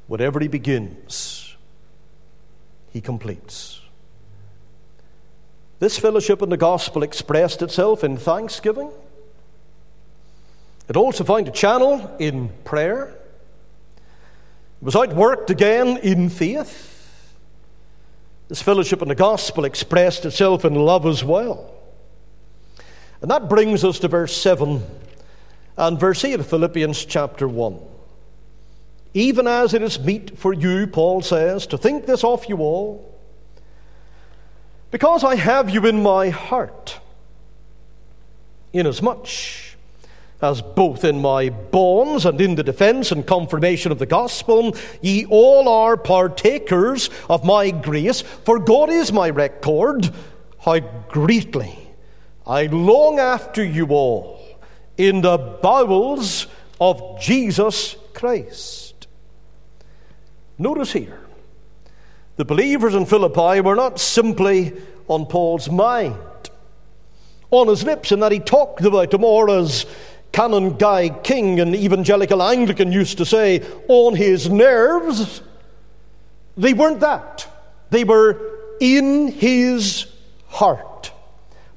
Whatever 0.08 0.42
He 0.42 0.50
begins, 0.50 1.56
He 2.92 3.00
completes. 3.00 3.80
This 5.80 5.98
fellowship 5.98 6.42
in 6.42 6.50
the 6.50 6.58
gospel 6.58 7.04
expressed 7.04 7.62
itself 7.62 8.04
in 8.04 8.18
thanksgiving 8.18 8.92
it 10.88 10.98
also 10.98 11.24
found 11.24 11.48
a 11.48 11.52
channel 11.52 12.16
in 12.20 12.50
prayer. 12.64 13.16
It 14.82 14.86
was 14.86 14.96
outworked 14.96 15.50
again 15.50 15.98
in 15.98 16.30
faith. 16.30 16.90
This 18.50 18.62
fellowship 18.62 19.02
in 19.02 19.08
the 19.08 19.16
gospel 19.16 19.66
expressed 19.66 20.26
itself 20.26 20.66
in 20.66 20.76
love 20.76 21.06
as 21.06 21.24
well. 21.24 21.74
And 23.22 23.32
that 23.32 23.48
brings 23.48 23.86
us 23.86 24.00
to 24.00 24.10
verse 24.10 24.36
7 24.36 24.84
and 25.78 26.00
verse 26.00 26.26
8 26.26 26.42
of 26.42 26.48
Philippians 26.48 27.06
chapter 27.06 27.48
1. 27.48 27.80
Even 29.14 29.48
as 29.48 29.74
it 29.74 29.82
is 29.82 30.00
meet 30.00 30.38
for 30.38 30.54
you, 30.54 30.88
Paul 30.88 31.22
says, 31.22 31.66
to 31.68 31.78
think 31.78 32.06
this 32.06 32.24
of 32.24 32.46
you 32.46 32.58
all, 32.58 33.10
because 34.92 35.24
I 35.24 35.36
have 35.36 35.70
you 35.70 35.86
in 35.88 36.04
my 36.04 36.30
heart, 36.30 37.00
inasmuch 38.74 39.30
as 40.44 40.62
both 40.62 41.06
in 41.06 41.22
my 41.22 41.50
bonds 41.50 42.26
and 42.26 42.40
in 42.42 42.56
the 42.56 42.64
defense 42.64 43.14
and 43.14 43.26
confirmation 43.26 43.94
of 43.94 43.98
the 43.98 44.06
gospel, 44.06 44.76
ye 45.02 45.26
all 45.28 45.70
are 45.70 45.96
partakers 45.96 47.10
of 47.30 47.46
my 47.46 47.72
grace, 47.72 48.22
for 48.22 48.60
God 48.60 48.90
is 48.90 49.14
my 49.14 49.30
record, 49.30 50.14
how 50.60 50.80
greatly 51.08 51.80
I 52.46 52.66
long 52.66 53.20
after 53.20 53.64
you 53.64 53.88
all 53.88 54.42
in 54.98 55.22
the 55.22 55.38
bowels 55.38 56.48
of 56.80 57.22
Jesus 57.22 57.96
Christ. 58.14 59.08
Notice 60.58 60.92
here, 60.92 61.22
the 62.36 62.44
believers 62.44 62.96
in 62.96 63.06
Philippi 63.06 63.62
were 63.62 63.76
not 63.76 63.98
simply 63.98 64.74
on 65.08 65.26
Paul's 65.26 65.70
mind, 65.70 66.18
on 67.50 67.70
his 67.70 67.86
lips, 67.86 68.12
in 68.12 68.20
that 68.20 68.34
he 68.34 68.40
talked 68.40 68.84
about 68.84 69.12
them 69.12 69.22
more 69.22 69.50
as 69.50 69.86
Canon 70.34 70.78
Guy 70.78 71.10
King, 71.10 71.60
an 71.60 71.74
evangelical 71.74 72.44
Anglican, 72.44 72.92
used 72.92 73.20
to 73.20 73.26
say, 73.26 73.62
on 73.88 74.16
his 74.16 74.50
nerves. 74.50 75.42
They 76.58 76.74
weren't 76.74 77.00
that. 77.00 77.48
They 77.92 78.04
were 78.04 78.42
in 78.82 79.30
his 79.30 80.08
heart. 80.48 81.12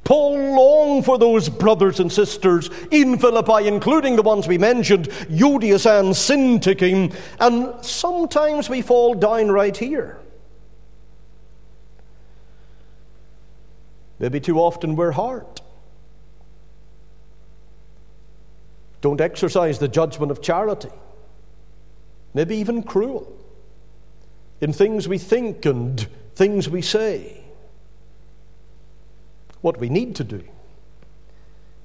Paul 0.04 0.54
longed 0.54 1.04
for 1.04 1.18
those 1.18 1.48
brothers 1.48 2.00
and 2.00 2.10
sisters 2.12 2.70
in 2.90 3.18
Philippi, 3.18 3.66
including 3.66 4.16
the 4.16 4.22
ones 4.22 4.46
we 4.46 4.56
mentioned, 4.56 5.08
Euodias 5.28 5.84
and 5.84 6.14
Syntyche, 6.14 7.14
and 7.40 7.84
sometimes 7.84 8.68
we 8.68 8.82
fall 8.82 9.14
down 9.14 9.50
right 9.50 9.76
here. 9.76 10.18
Maybe 14.18 14.40
too 14.40 14.58
often 14.60 14.96
we're 14.96 15.12
hard. 15.12 15.60
Don't 19.06 19.20
exercise 19.20 19.78
the 19.78 19.86
judgment 19.86 20.32
of 20.32 20.42
charity, 20.42 20.90
maybe 22.34 22.56
even 22.56 22.82
cruel, 22.82 23.32
in 24.60 24.72
things 24.72 25.06
we 25.06 25.16
think 25.16 25.64
and 25.64 26.08
things 26.34 26.68
we 26.68 26.82
say. 26.82 27.44
What 29.60 29.78
we 29.78 29.88
need 29.88 30.16
to 30.16 30.24
do 30.24 30.42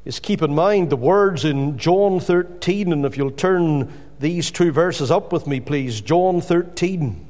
is 0.04 0.20
keep 0.20 0.42
in 0.42 0.56
mind 0.56 0.90
the 0.90 0.96
words 0.96 1.46
in 1.46 1.78
John 1.78 2.20
13, 2.20 2.92
and 2.92 3.06
if 3.06 3.18
you'll 3.18 3.30
turn 3.30 3.94
these 4.20 4.50
two 4.50 4.72
verses 4.72 5.12
up 5.12 5.32
with 5.32 5.46
me, 5.46 5.60
please. 5.60 6.02
John 6.02 6.42
13 6.42 7.28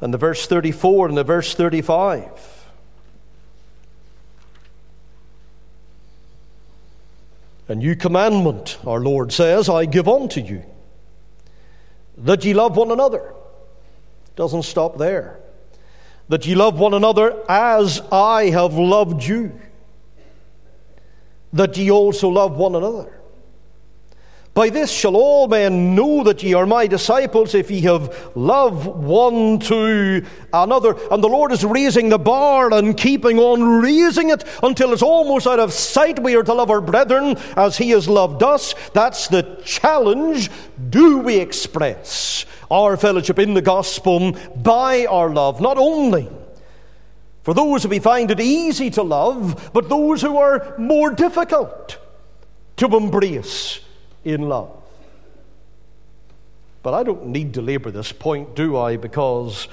and 0.00 0.14
the 0.14 0.18
verse 0.18 0.46
34 0.46 1.08
and 1.08 1.16
the 1.18 1.24
verse 1.24 1.54
35. 1.54 2.55
A 7.68 7.74
new 7.74 7.96
commandment, 7.96 8.78
our 8.86 9.00
Lord 9.00 9.32
says, 9.32 9.68
I 9.68 9.86
give 9.86 10.08
unto 10.08 10.40
you 10.40 10.62
that 12.18 12.44
ye 12.44 12.54
love 12.54 12.76
one 12.76 12.90
another. 12.90 13.34
Doesn't 14.36 14.62
stop 14.62 14.98
there. 14.98 15.40
That 16.28 16.46
ye 16.46 16.54
love 16.54 16.78
one 16.78 16.94
another 16.94 17.42
as 17.48 18.00
I 18.10 18.50
have 18.50 18.74
loved 18.74 19.22
you. 19.24 19.60
That 21.52 21.76
ye 21.76 21.90
also 21.90 22.28
love 22.28 22.56
one 22.56 22.74
another. 22.74 23.20
By 24.56 24.70
this 24.70 24.90
shall 24.90 25.16
all 25.16 25.48
men 25.48 25.94
know 25.94 26.24
that 26.24 26.42
ye 26.42 26.54
are 26.54 26.64
my 26.64 26.86
disciples 26.86 27.54
if 27.54 27.70
ye 27.70 27.82
have 27.82 28.30
love 28.34 28.86
one 28.86 29.58
to 29.58 30.24
another. 30.50 30.96
And 31.10 31.22
the 31.22 31.28
Lord 31.28 31.52
is 31.52 31.62
raising 31.62 32.08
the 32.08 32.18
bar 32.18 32.72
and 32.72 32.96
keeping 32.96 33.38
on 33.38 33.82
raising 33.82 34.30
it 34.30 34.44
until 34.62 34.94
it's 34.94 35.02
almost 35.02 35.46
out 35.46 35.60
of 35.60 35.74
sight. 35.74 36.22
We 36.22 36.36
are 36.36 36.42
to 36.42 36.54
love 36.54 36.70
our 36.70 36.80
brethren 36.80 37.36
as 37.54 37.76
he 37.76 37.90
has 37.90 38.08
loved 38.08 38.42
us. 38.42 38.74
That's 38.94 39.28
the 39.28 39.60
challenge. 39.62 40.50
Do 40.88 41.18
we 41.18 41.36
express 41.36 42.46
our 42.70 42.96
fellowship 42.96 43.38
in 43.38 43.52
the 43.52 43.60
gospel 43.60 44.32
by 44.56 45.04
our 45.04 45.28
love? 45.28 45.60
Not 45.60 45.76
only 45.76 46.30
for 47.42 47.52
those 47.52 47.82
who 47.82 47.90
we 47.90 47.98
find 47.98 48.30
it 48.30 48.40
easy 48.40 48.88
to 48.92 49.02
love, 49.02 49.70
but 49.74 49.90
those 49.90 50.22
who 50.22 50.38
are 50.38 50.74
more 50.78 51.10
difficult 51.10 51.98
to 52.78 52.86
embrace 52.96 53.80
in 54.26 54.42
love. 54.42 54.82
But 56.82 56.94
I 56.94 57.02
don't 57.02 57.26
need 57.26 57.54
to 57.54 57.62
labor 57.62 57.90
this 57.90 58.12
point, 58.12 58.54
do 58.54 58.76
I? 58.76 58.96
Because 58.96 59.68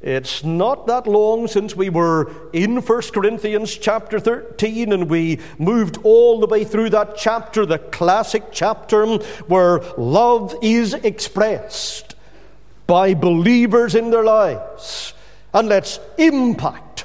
it's 0.00 0.44
not 0.44 0.86
that 0.86 1.06
long 1.06 1.48
since 1.48 1.74
we 1.74 1.90
were 1.90 2.30
in 2.52 2.76
1 2.76 3.02
Corinthians 3.12 3.76
chapter 3.76 4.20
13 4.20 4.92
and 4.92 5.10
we 5.10 5.40
moved 5.58 5.98
all 6.04 6.40
the 6.40 6.46
way 6.46 6.64
through 6.64 6.90
that 6.90 7.16
chapter, 7.16 7.66
the 7.66 7.78
classic 7.78 8.44
chapter 8.52 9.06
where 9.48 9.80
love 9.96 10.54
is 10.62 10.94
expressed 10.94 12.14
by 12.86 13.14
believers 13.14 13.94
in 13.94 14.10
their 14.10 14.24
lives. 14.24 15.14
And 15.52 15.68
let's 15.68 15.98
impact 16.18 17.04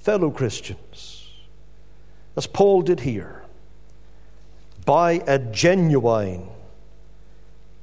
fellow 0.00 0.30
Christians, 0.30 1.30
as 2.36 2.46
Paul 2.46 2.82
did 2.82 3.00
here 3.00 3.37
by 4.88 5.22
a 5.26 5.38
genuine 5.38 6.48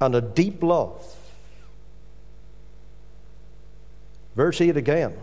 and 0.02 0.16
a 0.16 0.22
deep 0.22 0.64
love. 0.64 1.06
Verse 4.36 4.60
8 4.60 4.76
again 4.76 5.16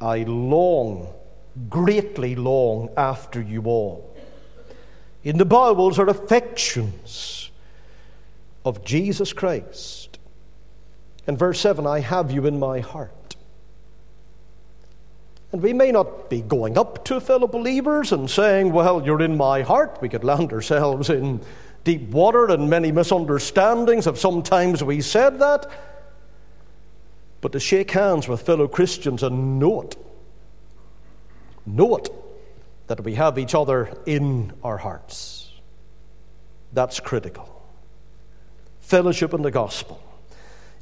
I 0.00 0.18
long, 0.22 1.12
greatly 1.68 2.36
long 2.36 2.90
after 2.96 3.42
you 3.42 3.64
all. 3.64 4.08
In 5.24 5.36
the 5.36 5.44
Bibles 5.44 5.98
are 5.98 6.08
affections 6.08 7.50
of 8.64 8.84
Jesus 8.84 9.32
Christ. 9.32 10.20
And 11.26 11.36
verse 11.36 11.58
7 11.58 11.88
I 11.88 11.98
have 11.98 12.30
you 12.30 12.46
in 12.46 12.60
my 12.60 12.78
heart. 12.78 13.23
And 15.54 15.62
we 15.62 15.72
may 15.72 15.92
not 15.92 16.28
be 16.28 16.40
going 16.40 16.76
up 16.76 17.04
to 17.04 17.20
fellow 17.20 17.46
believers 17.46 18.10
and 18.10 18.28
saying, 18.28 18.72
Well, 18.72 19.06
you're 19.06 19.22
in 19.22 19.36
my 19.36 19.62
heart. 19.62 19.98
We 20.00 20.08
could 20.08 20.24
land 20.24 20.52
ourselves 20.52 21.10
in 21.10 21.42
deep 21.84 22.08
water 22.08 22.46
and 22.50 22.68
many 22.68 22.90
misunderstandings 22.90 24.08
of 24.08 24.18
sometimes 24.18 24.82
we 24.82 25.00
said 25.00 25.38
that. 25.38 25.70
But 27.40 27.52
to 27.52 27.60
shake 27.60 27.92
hands 27.92 28.26
with 28.26 28.42
fellow 28.42 28.66
Christians 28.66 29.22
and 29.22 29.60
know 29.60 29.82
it, 29.82 29.96
know 31.64 31.98
it, 31.98 32.08
that 32.88 33.04
we 33.04 33.14
have 33.14 33.38
each 33.38 33.54
other 33.54 33.96
in 34.06 34.54
our 34.64 34.78
hearts. 34.78 35.52
That's 36.72 36.98
critical. 36.98 37.48
Fellowship 38.80 39.32
in 39.32 39.42
the 39.42 39.52
gospel. 39.52 40.03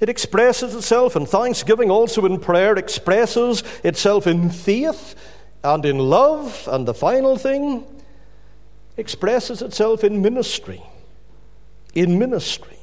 It 0.00 0.08
expresses 0.08 0.74
itself 0.74 1.14
in 1.16 1.26
thanksgiving, 1.26 1.90
also 1.90 2.26
in 2.26 2.40
prayer, 2.40 2.76
expresses 2.76 3.62
itself 3.84 4.26
in 4.26 4.50
faith 4.50 5.14
and 5.62 5.84
in 5.84 5.98
love. 5.98 6.68
And 6.70 6.86
the 6.86 6.94
final 6.94 7.36
thing, 7.36 7.84
expresses 8.96 9.62
itself 9.62 10.04
in 10.04 10.22
ministry. 10.22 10.82
In 11.94 12.18
ministry. 12.18 12.78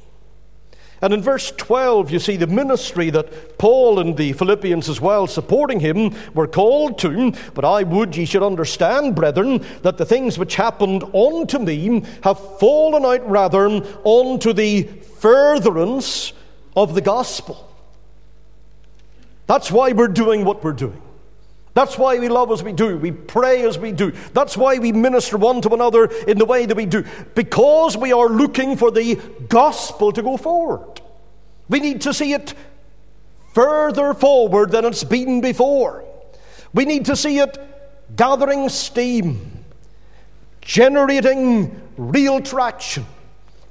And 1.02 1.14
in 1.14 1.22
verse 1.22 1.50
12, 1.52 2.10
you 2.10 2.18
see 2.18 2.36
the 2.36 2.46
ministry 2.46 3.08
that 3.10 3.56
Paul 3.56 4.00
and 4.00 4.16
the 4.16 4.34
Philippians 4.34 4.88
as 4.90 5.00
well, 5.00 5.26
supporting 5.26 5.80
him, 5.80 6.14
were 6.34 6.46
called 6.46 6.98
to. 6.98 7.32
But 7.54 7.64
I 7.64 7.84
would 7.84 8.14
ye 8.16 8.26
should 8.26 8.42
understand, 8.42 9.14
brethren, 9.14 9.64
that 9.80 9.96
the 9.96 10.04
things 10.04 10.38
which 10.38 10.56
happened 10.56 11.04
unto 11.14 11.58
me 11.58 12.02
have 12.22 12.58
fallen 12.58 13.06
out 13.06 13.28
rather 13.28 13.66
unto 14.06 14.52
the 14.52 14.82
furtherance 14.82 16.34
of 16.76 16.94
the 16.94 17.00
gospel. 17.00 17.66
That's 19.46 19.70
why 19.70 19.92
we're 19.92 20.08
doing 20.08 20.44
what 20.44 20.62
we're 20.62 20.72
doing. 20.72 21.02
That's 21.74 21.96
why 21.96 22.18
we 22.18 22.28
love 22.28 22.50
as 22.50 22.62
we 22.62 22.72
do. 22.72 22.96
We 22.96 23.12
pray 23.12 23.62
as 23.62 23.78
we 23.78 23.92
do. 23.92 24.12
That's 24.32 24.56
why 24.56 24.78
we 24.78 24.92
minister 24.92 25.36
one 25.36 25.60
to 25.62 25.70
another 25.70 26.06
in 26.06 26.38
the 26.38 26.44
way 26.44 26.66
that 26.66 26.76
we 26.76 26.86
do. 26.86 27.04
Because 27.34 27.96
we 27.96 28.12
are 28.12 28.28
looking 28.28 28.76
for 28.76 28.90
the 28.90 29.16
gospel 29.48 30.12
to 30.12 30.22
go 30.22 30.36
forward. 30.36 31.00
We 31.68 31.78
need 31.78 32.00
to 32.02 32.14
see 32.14 32.32
it 32.32 32.54
further 33.54 34.14
forward 34.14 34.72
than 34.72 34.84
it's 34.84 35.04
been 35.04 35.40
before. 35.40 36.04
We 36.72 36.84
need 36.84 37.06
to 37.06 37.16
see 37.16 37.38
it 37.38 37.58
gathering 38.16 38.68
steam, 38.68 39.64
generating 40.60 41.80
real 41.96 42.40
traction, 42.40 43.06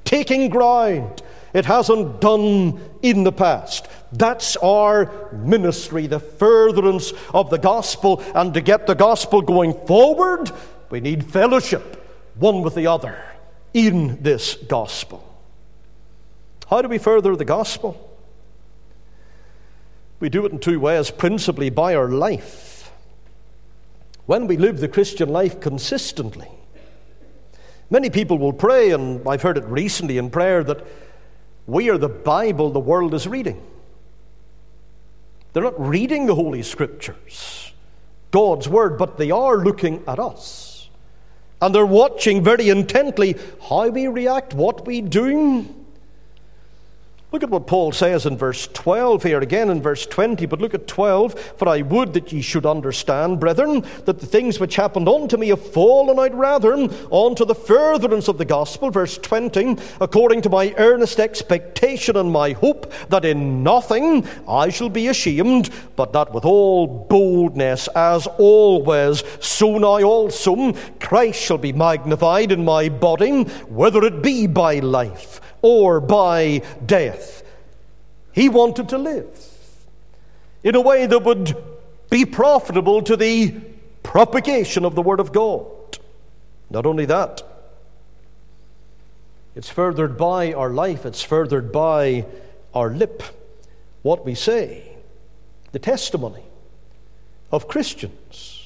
taking 0.06 0.50
ground, 0.50 1.22
it 1.54 1.66
hasn't 1.66 2.22
done 2.22 2.80
in 3.02 3.24
the 3.24 3.32
past. 3.32 3.88
That's 4.12 4.56
our 4.58 5.32
ministry, 5.32 6.08
the 6.08 6.20
furtherance 6.20 7.14
of 7.34 7.50
the 7.50 7.58
gospel. 7.58 8.24
And 8.36 8.54
to 8.54 8.62
get 8.62 8.88
the 8.88 8.96
gospel 8.96 9.42
going 9.42 9.74
forward, 9.86 10.52
we 10.90 11.00
need 11.00 11.26
fellowship, 11.26 12.06
one 12.36 12.62
with 12.62 12.76
the 12.76 12.88
other, 12.88 13.22
in 13.74 14.22
this 14.22 14.56
gospel. 14.56 15.26
How 16.70 16.82
do 16.82 16.88
we 16.88 16.98
further 16.98 17.36
the 17.36 17.46
gospel? 17.46 18.06
We 20.20 20.30
do 20.30 20.46
it 20.46 20.52
in 20.52 20.60
two 20.60 20.80
ways, 20.80 21.12
principally 21.12 21.70
by 21.70 21.96
our 21.96 22.10
life. 22.10 22.92
When 24.26 24.48
we 24.48 24.58
live 24.58 24.80
the 24.80 24.88
Christian 24.88 25.30
life 25.30 25.60
consistently, 25.60 26.50
many 27.90 28.10
people 28.10 28.38
will 28.38 28.54
pray, 28.54 28.92
and 28.92 29.28
I've 29.28 29.42
heard 29.42 29.58
it 29.58 29.64
recently 29.66 30.18
in 30.18 30.30
prayer 30.30 30.64
that 30.64 30.86
we 31.70 31.90
are 31.90 31.98
the 31.98 32.10
Bible 32.10 32.72
the 32.72 32.80
world 32.80 33.14
is 33.14 33.28
reading. 33.28 33.62
They're 35.54 35.64
not 35.64 35.80
reading 35.80 36.26
the 36.26 36.36
Holy 36.36 36.62
Scriptures, 36.64 37.74
God's 38.32 38.68
Word, 38.70 38.98
but 38.98 39.18
they 39.18 39.32
are 39.32 39.58
looking 39.58 40.04
at 40.08 40.20
us. 40.20 40.90
And 41.62 41.76
they're 41.76 41.86
watching 41.86 42.44
very 42.44 42.70
intently 42.70 43.36
how 43.70 43.90
we 43.90 44.08
react, 44.08 44.54
what 44.54 44.86
we 44.86 45.02
do, 45.02 45.68
Look 47.32 47.44
at 47.44 47.52
what 47.52 47.68
Paul 47.68 47.92
says 47.92 48.26
in 48.26 48.38
verse 48.38 48.65
12 48.74 49.22
here, 49.22 49.39
again 49.39 49.70
in 49.70 49.84
verse 49.84 50.08
20, 50.08 50.48
but 50.48 50.60
look 50.60 50.74
at 50.74 50.88
12. 50.88 51.39
For 51.58 51.70
I 51.70 51.84
would 51.84 52.13
that 52.13 52.32
ye 52.34 52.42
should 52.42 52.65
understand, 52.65 53.39
brethren, 53.39 53.86
that 54.06 54.20
the 54.20 54.26
things 54.26 54.60
which 54.60 54.76
happened 54.76 55.08
unto 55.08 55.38
me 55.38 55.50
have 55.50 55.63
fallen 55.72 56.18
out 56.18 56.36
rather 56.36 56.74
unto 56.74 57.46
the 57.46 57.54
furtherance 57.54 58.30
of 58.30 58.39
the 58.39 58.46
gospel. 58.46 58.89
Verse 58.89 59.20
20, 59.20 59.78
according 60.02 60.42
to 60.42 60.50
my 60.50 60.74
earnest 60.78 61.20
expectation 61.20 62.18
and 62.18 62.32
my 62.32 62.54
hope 62.54 62.92
that 63.10 63.26
in 63.26 63.62
nothing 63.62 64.26
I 64.48 64.70
shall 64.70 64.89
be 64.89 65.10
ashamed, 65.10 65.70
but 65.96 66.13
that 66.13 66.34
with 66.34 66.46
all 66.46 66.88
boldness, 66.88 67.88
as 67.89 68.26
always, 68.39 69.24
so 69.39 69.78
now 69.78 70.02
also 70.02 70.74
Christ 71.00 71.39
shall 71.39 71.60
be 71.60 71.74
magnified 71.74 72.52
in 72.52 72.65
my 72.65 72.89
body, 72.89 73.44
whether 73.70 74.04
it 74.04 74.24
be 74.24 74.48
by 74.48 74.80
life 74.80 75.42
or 75.62 76.00
by 76.00 76.62
death. 76.86 77.43
He 78.32 78.50
wanted 78.50 78.89
to 78.89 78.98
live 78.98 79.28
in 80.63 80.76
a 80.76 80.82
way 80.82 81.06
that 81.06 81.19
would 81.19 81.56
be 82.10 82.26
profitable 82.26 83.02
to 83.04 83.15
the 83.15 83.56
propagation 84.04 84.86
of 84.86 84.95
the 84.95 85.02
Word 85.02 85.19
of 85.19 85.32
God. 85.32 85.67
Not 86.69 86.86
only 86.86 87.06
that, 87.06 87.41
it's 89.56 89.69
furthered 89.69 90.17
by 90.17 90.54
our 90.54 90.69
life, 90.69 91.06
it's 91.06 91.22
furthered 91.22 91.72
by 91.72 92.26
our 92.74 92.91
lip, 92.91 93.24
what 94.04 94.26
we 94.26 94.36
say, 94.36 94.84
the 95.72 95.80
testimony 95.80 96.43
of 97.52 97.67
Christians. 97.67 98.59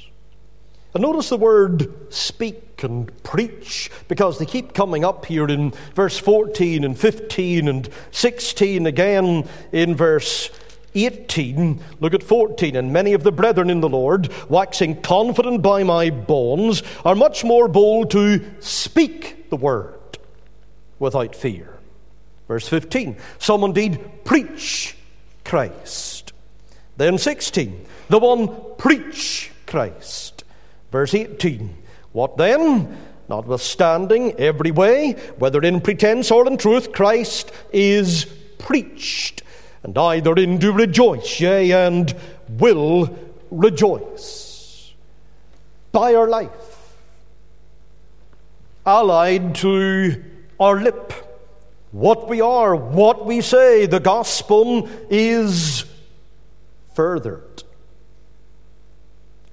And 0.94 1.02
notice 1.02 1.30
the 1.30 1.38
word 1.38 1.92
speak 2.14 2.84
and 2.84 3.12
preach 3.24 3.90
because 4.08 4.38
they 4.38 4.46
keep 4.46 4.74
coming 4.74 5.04
up 5.04 5.26
here 5.26 5.48
in 5.48 5.72
verse 5.96 6.18
14 6.20 6.84
and 6.84 6.98
15 6.98 7.68
and 7.68 7.90
16 8.12 8.86
again 8.86 9.48
in 9.72 9.96
verse 9.96 10.52
18. 10.96 11.82
Look 12.00 12.14
at 12.14 12.22
14. 12.22 12.76
And 12.76 12.94
many 12.94 13.14
of 13.14 13.24
the 13.24 13.32
brethren 13.32 13.70
in 13.70 13.82
the 13.82 13.90
Lord, 13.90 14.32
waxing 14.50 15.02
confident 15.02 15.62
by 15.62 15.84
my 15.84 16.10
bonds, 16.10 16.84
are 17.04 17.16
much 17.16 17.44
more 17.44 17.68
bold 17.68 18.12
to 18.12 18.46
speak 18.60 19.50
the 19.50 19.58
word 19.58 20.00
without 21.00 21.36
fear. 21.36 21.80
Verse 22.48 22.68
15, 22.68 23.18
some 23.40 23.64
indeed 23.64 24.00
preach 24.26 24.96
Christ. 25.44 26.34
Then 26.98 27.18
16, 27.18 27.86
the 28.10 28.20
one 28.20 28.50
preach 28.78 29.52
Christ. 29.66 30.33
Verse 30.94 31.16
18, 31.16 31.76
what 32.12 32.38
then? 32.38 32.96
Notwithstanding 33.28 34.34
every 34.34 34.70
way, 34.70 35.14
whether 35.40 35.60
in 35.60 35.82
pretense 35.82 36.30
or 36.30 36.46
in 36.46 36.56
truth, 36.56 36.92
Christ 36.92 37.52
is 37.72 38.26
preached. 38.60 39.42
And 39.82 39.98
I 39.98 40.20
therein 40.20 40.60
do 40.60 40.72
rejoice, 40.72 41.40
yea, 41.40 41.72
and 41.72 42.16
will 42.48 43.10
rejoice. 43.50 44.94
By 45.92 46.14
our 46.14 46.28
life, 46.28 46.96
allied 48.86 49.56
to 49.56 50.24
our 50.60 50.80
lip, 50.80 51.12
what 51.92 52.30
we 52.30 52.40
are, 52.40 52.76
what 52.76 53.26
we 53.26 53.42
say, 53.42 53.88
the 53.88 54.00
gospel 54.00 54.88
is 55.10 55.86
furthered. 56.94 57.63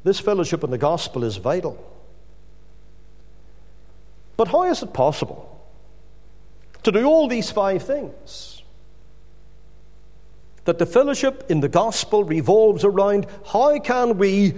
This 0.02 0.20
fellowship 0.20 0.64
in 0.64 0.70
the 0.70 0.78
gospel 0.78 1.24
is 1.24 1.36
vital. 1.36 1.78
But 4.36 4.48
how 4.48 4.62
is 4.64 4.82
it 4.82 4.94
possible 4.94 5.60
to 6.82 6.92
do 6.92 7.04
all 7.04 7.28
these 7.28 7.50
five 7.50 7.82
things? 7.82 8.62
That 10.64 10.78
the 10.78 10.86
fellowship 10.86 11.44
in 11.50 11.60
the 11.60 11.68
gospel 11.68 12.24
revolves 12.24 12.84
around 12.84 13.26
how 13.52 13.78
can 13.80 14.16
we 14.16 14.54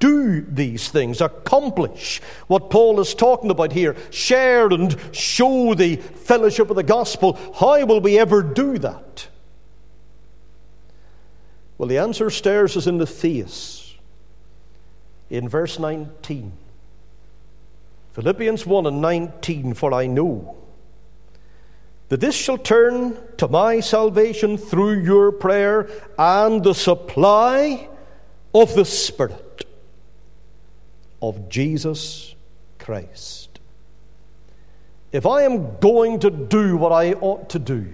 do 0.00 0.42
these 0.42 0.88
things, 0.88 1.20
accomplish 1.20 2.20
what 2.48 2.70
Paul 2.70 3.00
is 3.00 3.14
talking 3.14 3.50
about 3.50 3.72
here, 3.72 3.96
share 4.10 4.66
and 4.66 4.96
show 5.12 5.74
the 5.74 5.96
fellowship 5.96 6.68
of 6.70 6.76
the 6.76 6.82
gospel. 6.82 7.38
How 7.54 7.86
will 7.86 8.00
we 8.00 8.18
ever 8.18 8.42
do 8.42 8.78
that? 8.78 9.28
Well, 11.78 11.88
the 11.88 11.98
answer 11.98 12.28
stares 12.30 12.76
us 12.76 12.86
in 12.86 12.98
the 12.98 13.06
face 13.06 13.81
in 15.32 15.48
verse 15.48 15.78
19. 15.78 16.52
Philippians 18.12 18.66
1 18.66 18.86
and 18.86 19.00
19, 19.00 19.72
for 19.72 19.94
I 19.94 20.06
know 20.06 20.56
that 22.10 22.20
this 22.20 22.34
shall 22.34 22.58
turn 22.58 23.16
to 23.38 23.48
my 23.48 23.80
salvation 23.80 24.58
through 24.58 25.02
your 25.02 25.32
prayer 25.32 25.88
and 26.18 26.62
the 26.62 26.74
supply 26.74 27.88
of 28.54 28.74
the 28.74 28.84
Spirit 28.84 29.66
of 31.22 31.48
Jesus 31.48 32.34
Christ. 32.78 33.58
If 35.12 35.24
I 35.24 35.44
am 35.44 35.78
going 35.78 36.20
to 36.20 36.30
do 36.30 36.76
what 36.76 36.92
I 36.92 37.14
ought 37.14 37.48
to 37.50 37.58
do, 37.58 37.88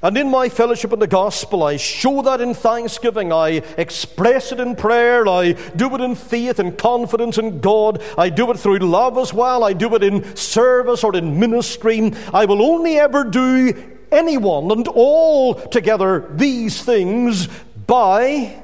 and 0.00 0.16
in 0.16 0.30
my 0.30 0.48
fellowship 0.48 0.92
in 0.92 1.00
the 1.00 1.08
gospel, 1.08 1.64
I 1.64 1.76
show 1.76 2.22
that 2.22 2.40
in 2.40 2.54
thanksgiving. 2.54 3.32
I 3.32 3.62
express 3.76 4.52
it 4.52 4.60
in 4.60 4.76
prayer. 4.76 5.26
I 5.26 5.52
do 5.52 5.92
it 5.96 6.00
in 6.00 6.14
faith 6.14 6.60
and 6.60 6.78
confidence 6.78 7.36
in 7.36 7.60
God. 7.60 8.00
I 8.16 8.28
do 8.28 8.48
it 8.52 8.58
through 8.58 8.78
love 8.78 9.18
as 9.18 9.34
well. 9.34 9.64
I 9.64 9.72
do 9.72 9.92
it 9.96 10.04
in 10.04 10.36
service 10.36 11.02
or 11.02 11.16
in 11.16 11.40
ministry. 11.40 12.12
I 12.32 12.44
will 12.44 12.62
only 12.62 12.96
ever 12.96 13.24
do 13.24 13.74
anyone 14.12 14.70
and 14.70 14.86
all 14.86 15.54
together 15.54 16.28
these 16.30 16.80
things 16.80 17.48
by 17.88 18.62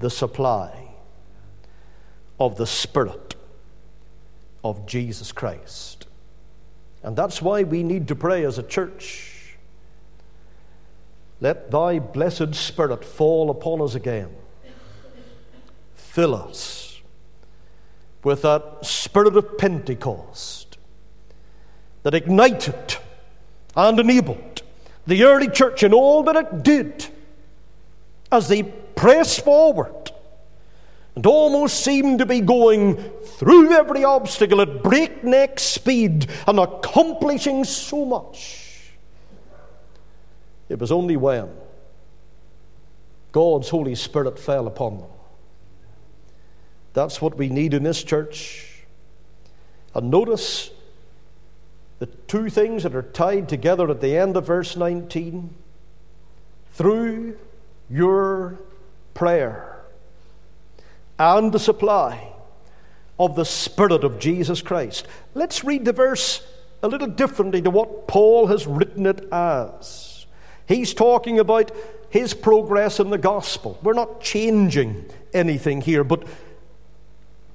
the 0.00 0.10
supply 0.10 0.88
of 2.40 2.56
the 2.56 2.66
Spirit 2.66 3.36
of 4.64 4.84
Jesus 4.84 5.30
Christ. 5.30 6.06
And 7.04 7.14
that's 7.14 7.40
why 7.40 7.62
we 7.62 7.84
need 7.84 8.08
to 8.08 8.16
pray 8.16 8.44
as 8.44 8.58
a 8.58 8.62
church 8.64 9.33
let 11.44 11.70
thy 11.70 11.98
blessed 11.98 12.54
Spirit 12.54 13.04
fall 13.04 13.50
upon 13.50 13.82
us 13.82 13.94
again. 13.94 14.34
Fill 15.94 16.34
us 16.34 17.02
with 18.22 18.40
that 18.40 18.78
spirit 18.80 19.36
of 19.36 19.58
Pentecost 19.58 20.78
that 22.02 22.14
ignited 22.14 22.96
and 23.76 24.00
enabled 24.00 24.62
the 25.06 25.22
early 25.24 25.48
church 25.48 25.82
in 25.82 25.92
all 25.92 26.22
that 26.22 26.34
it 26.36 26.62
did 26.62 27.06
as 28.32 28.48
they 28.48 28.62
pressed 28.62 29.44
forward 29.44 30.12
and 31.14 31.26
almost 31.26 31.84
seemed 31.84 32.20
to 32.20 32.26
be 32.26 32.40
going 32.40 32.96
through 33.36 33.70
every 33.74 34.02
obstacle 34.02 34.62
at 34.62 34.82
breakneck 34.82 35.60
speed 35.60 36.26
and 36.46 36.58
accomplishing 36.58 37.64
so 37.64 38.06
much. 38.06 38.63
It 40.68 40.78
was 40.78 40.90
only 40.90 41.16
when 41.16 41.48
God's 43.32 43.68
Holy 43.68 43.94
Spirit 43.94 44.38
fell 44.38 44.66
upon 44.66 44.98
them. 44.98 45.10
That's 46.92 47.20
what 47.20 47.36
we 47.36 47.48
need 47.48 47.74
in 47.74 47.82
this 47.82 48.02
church. 48.02 48.84
And 49.94 50.10
notice 50.10 50.70
the 51.98 52.06
two 52.06 52.48
things 52.48 52.84
that 52.84 52.94
are 52.94 53.02
tied 53.02 53.48
together 53.48 53.90
at 53.90 54.00
the 54.00 54.16
end 54.16 54.36
of 54.36 54.46
verse 54.46 54.76
19 54.76 55.54
through 56.72 57.36
your 57.90 58.58
prayer 59.14 59.82
and 61.18 61.52
the 61.52 61.58
supply 61.58 62.32
of 63.18 63.36
the 63.36 63.44
Spirit 63.44 64.04
of 64.04 64.18
Jesus 64.18 64.62
Christ. 64.62 65.06
Let's 65.34 65.64
read 65.64 65.84
the 65.84 65.92
verse 65.92 66.46
a 66.82 66.88
little 66.88 67.06
differently 67.06 67.62
to 67.62 67.70
what 67.70 68.08
Paul 68.08 68.48
has 68.48 68.66
written 68.66 69.06
it 69.06 69.26
as. 69.32 70.13
He's 70.66 70.94
talking 70.94 71.38
about 71.38 71.70
his 72.10 72.32
progress 72.32 73.00
in 73.00 73.10
the 73.10 73.18
gospel. 73.18 73.78
We're 73.82 73.92
not 73.92 74.20
changing 74.20 75.06
anything 75.32 75.80
here, 75.80 76.04
but 76.04 76.26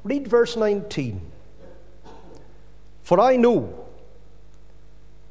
read 0.04 0.28
verse 0.28 0.56
19. 0.56 1.22
For 3.04 3.20
I 3.20 3.38
know 3.38 3.88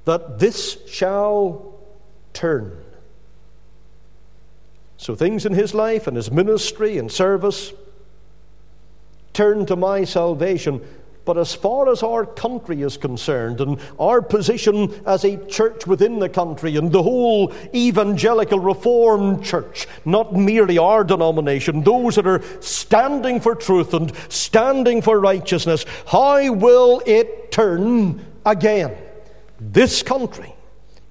that 0.05 0.39
this 0.39 0.79
shall 0.89 1.75
turn. 2.33 2.77
So 4.97 5.15
things 5.15 5.47
in 5.47 5.53
his 5.53 5.75
life 5.75 6.07
and 6.07 6.17
his 6.17 6.31
ministry 6.31 6.99
and 6.99 7.13
service 7.13 7.73
turn 9.33 9.67
to 9.67 9.77
my 9.77 10.03
salvation. 10.05 10.81
But 11.29 11.37
as 11.37 11.55
far 11.55 11.93
as 11.93 12.03
our 12.03 12.25
country 12.25 12.81
is 12.81 12.97
concerned, 12.97 13.61
and 13.61 13.79
our 14.01 14.23
position 14.23 14.99
as 15.05 15.27
a 15.27 15.37
church 15.45 15.87
within 15.87 16.21
the 16.21 16.29
country, 16.31 16.77
and 16.77 16.91
the 16.91 17.03
whole 17.03 17.53
evangelical 17.75 18.59
reformed 18.59 19.45
church, 19.45 19.87
not 20.07 20.35
merely 20.35 20.79
our 20.79 21.05
denomination, 21.05 21.83
those 21.83 22.15
that 22.15 22.27
are 22.27 22.43
standing 22.63 23.41
for 23.41 23.55
truth 23.55 23.93
and 23.93 24.11
standing 24.31 25.03
for 25.03 25.21
righteousness, 25.21 25.85
how 26.07 26.51
will 26.51 27.03
it 27.05 27.53
turn 27.53 28.25
again? 28.47 28.97
This 29.61 30.03
country 30.03 30.55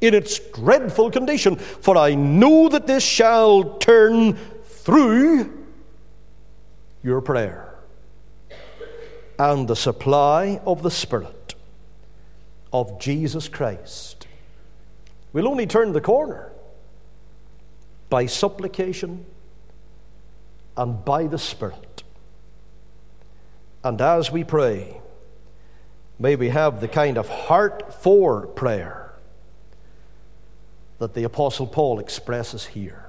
in 0.01 0.15
its 0.15 0.39
dreadful 0.39 1.11
condition, 1.11 1.57
for 1.57 1.95
I 1.95 2.15
know 2.15 2.69
that 2.69 2.87
this 2.87 3.03
shall 3.03 3.77
turn 3.77 4.33
through 4.65 5.63
your 7.03 7.21
prayer 7.21 7.66
and 9.39 9.67
the 9.67 9.75
supply 9.75 10.59
of 10.65 10.81
the 10.81 10.91
Spirit 10.91 11.55
of 12.73 12.99
Jesus 12.99 13.47
Christ. 13.47 14.27
We'll 15.33 15.47
only 15.47 15.67
turn 15.67 15.93
the 15.93 16.01
corner 16.01 16.51
by 18.09 18.25
supplication 18.25 19.25
and 20.75 21.03
by 21.03 21.27
the 21.27 21.37
Spirit. 21.37 22.03
And 23.83 24.01
as 24.01 24.31
we 24.31 24.43
pray, 24.43 25.01
may 26.19 26.35
we 26.35 26.49
have 26.49 26.81
the 26.81 26.87
kind 26.87 27.17
of 27.17 27.29
heart 27.29 27.93
for 27.93 28.47
prayer 28.47 29.13
that 30.99 31.13
the 31.13 31.23
Apostle 31.23 31.67
Paul 31.67 31.99
expresses 31.99 32.65
here. 32.65 33.06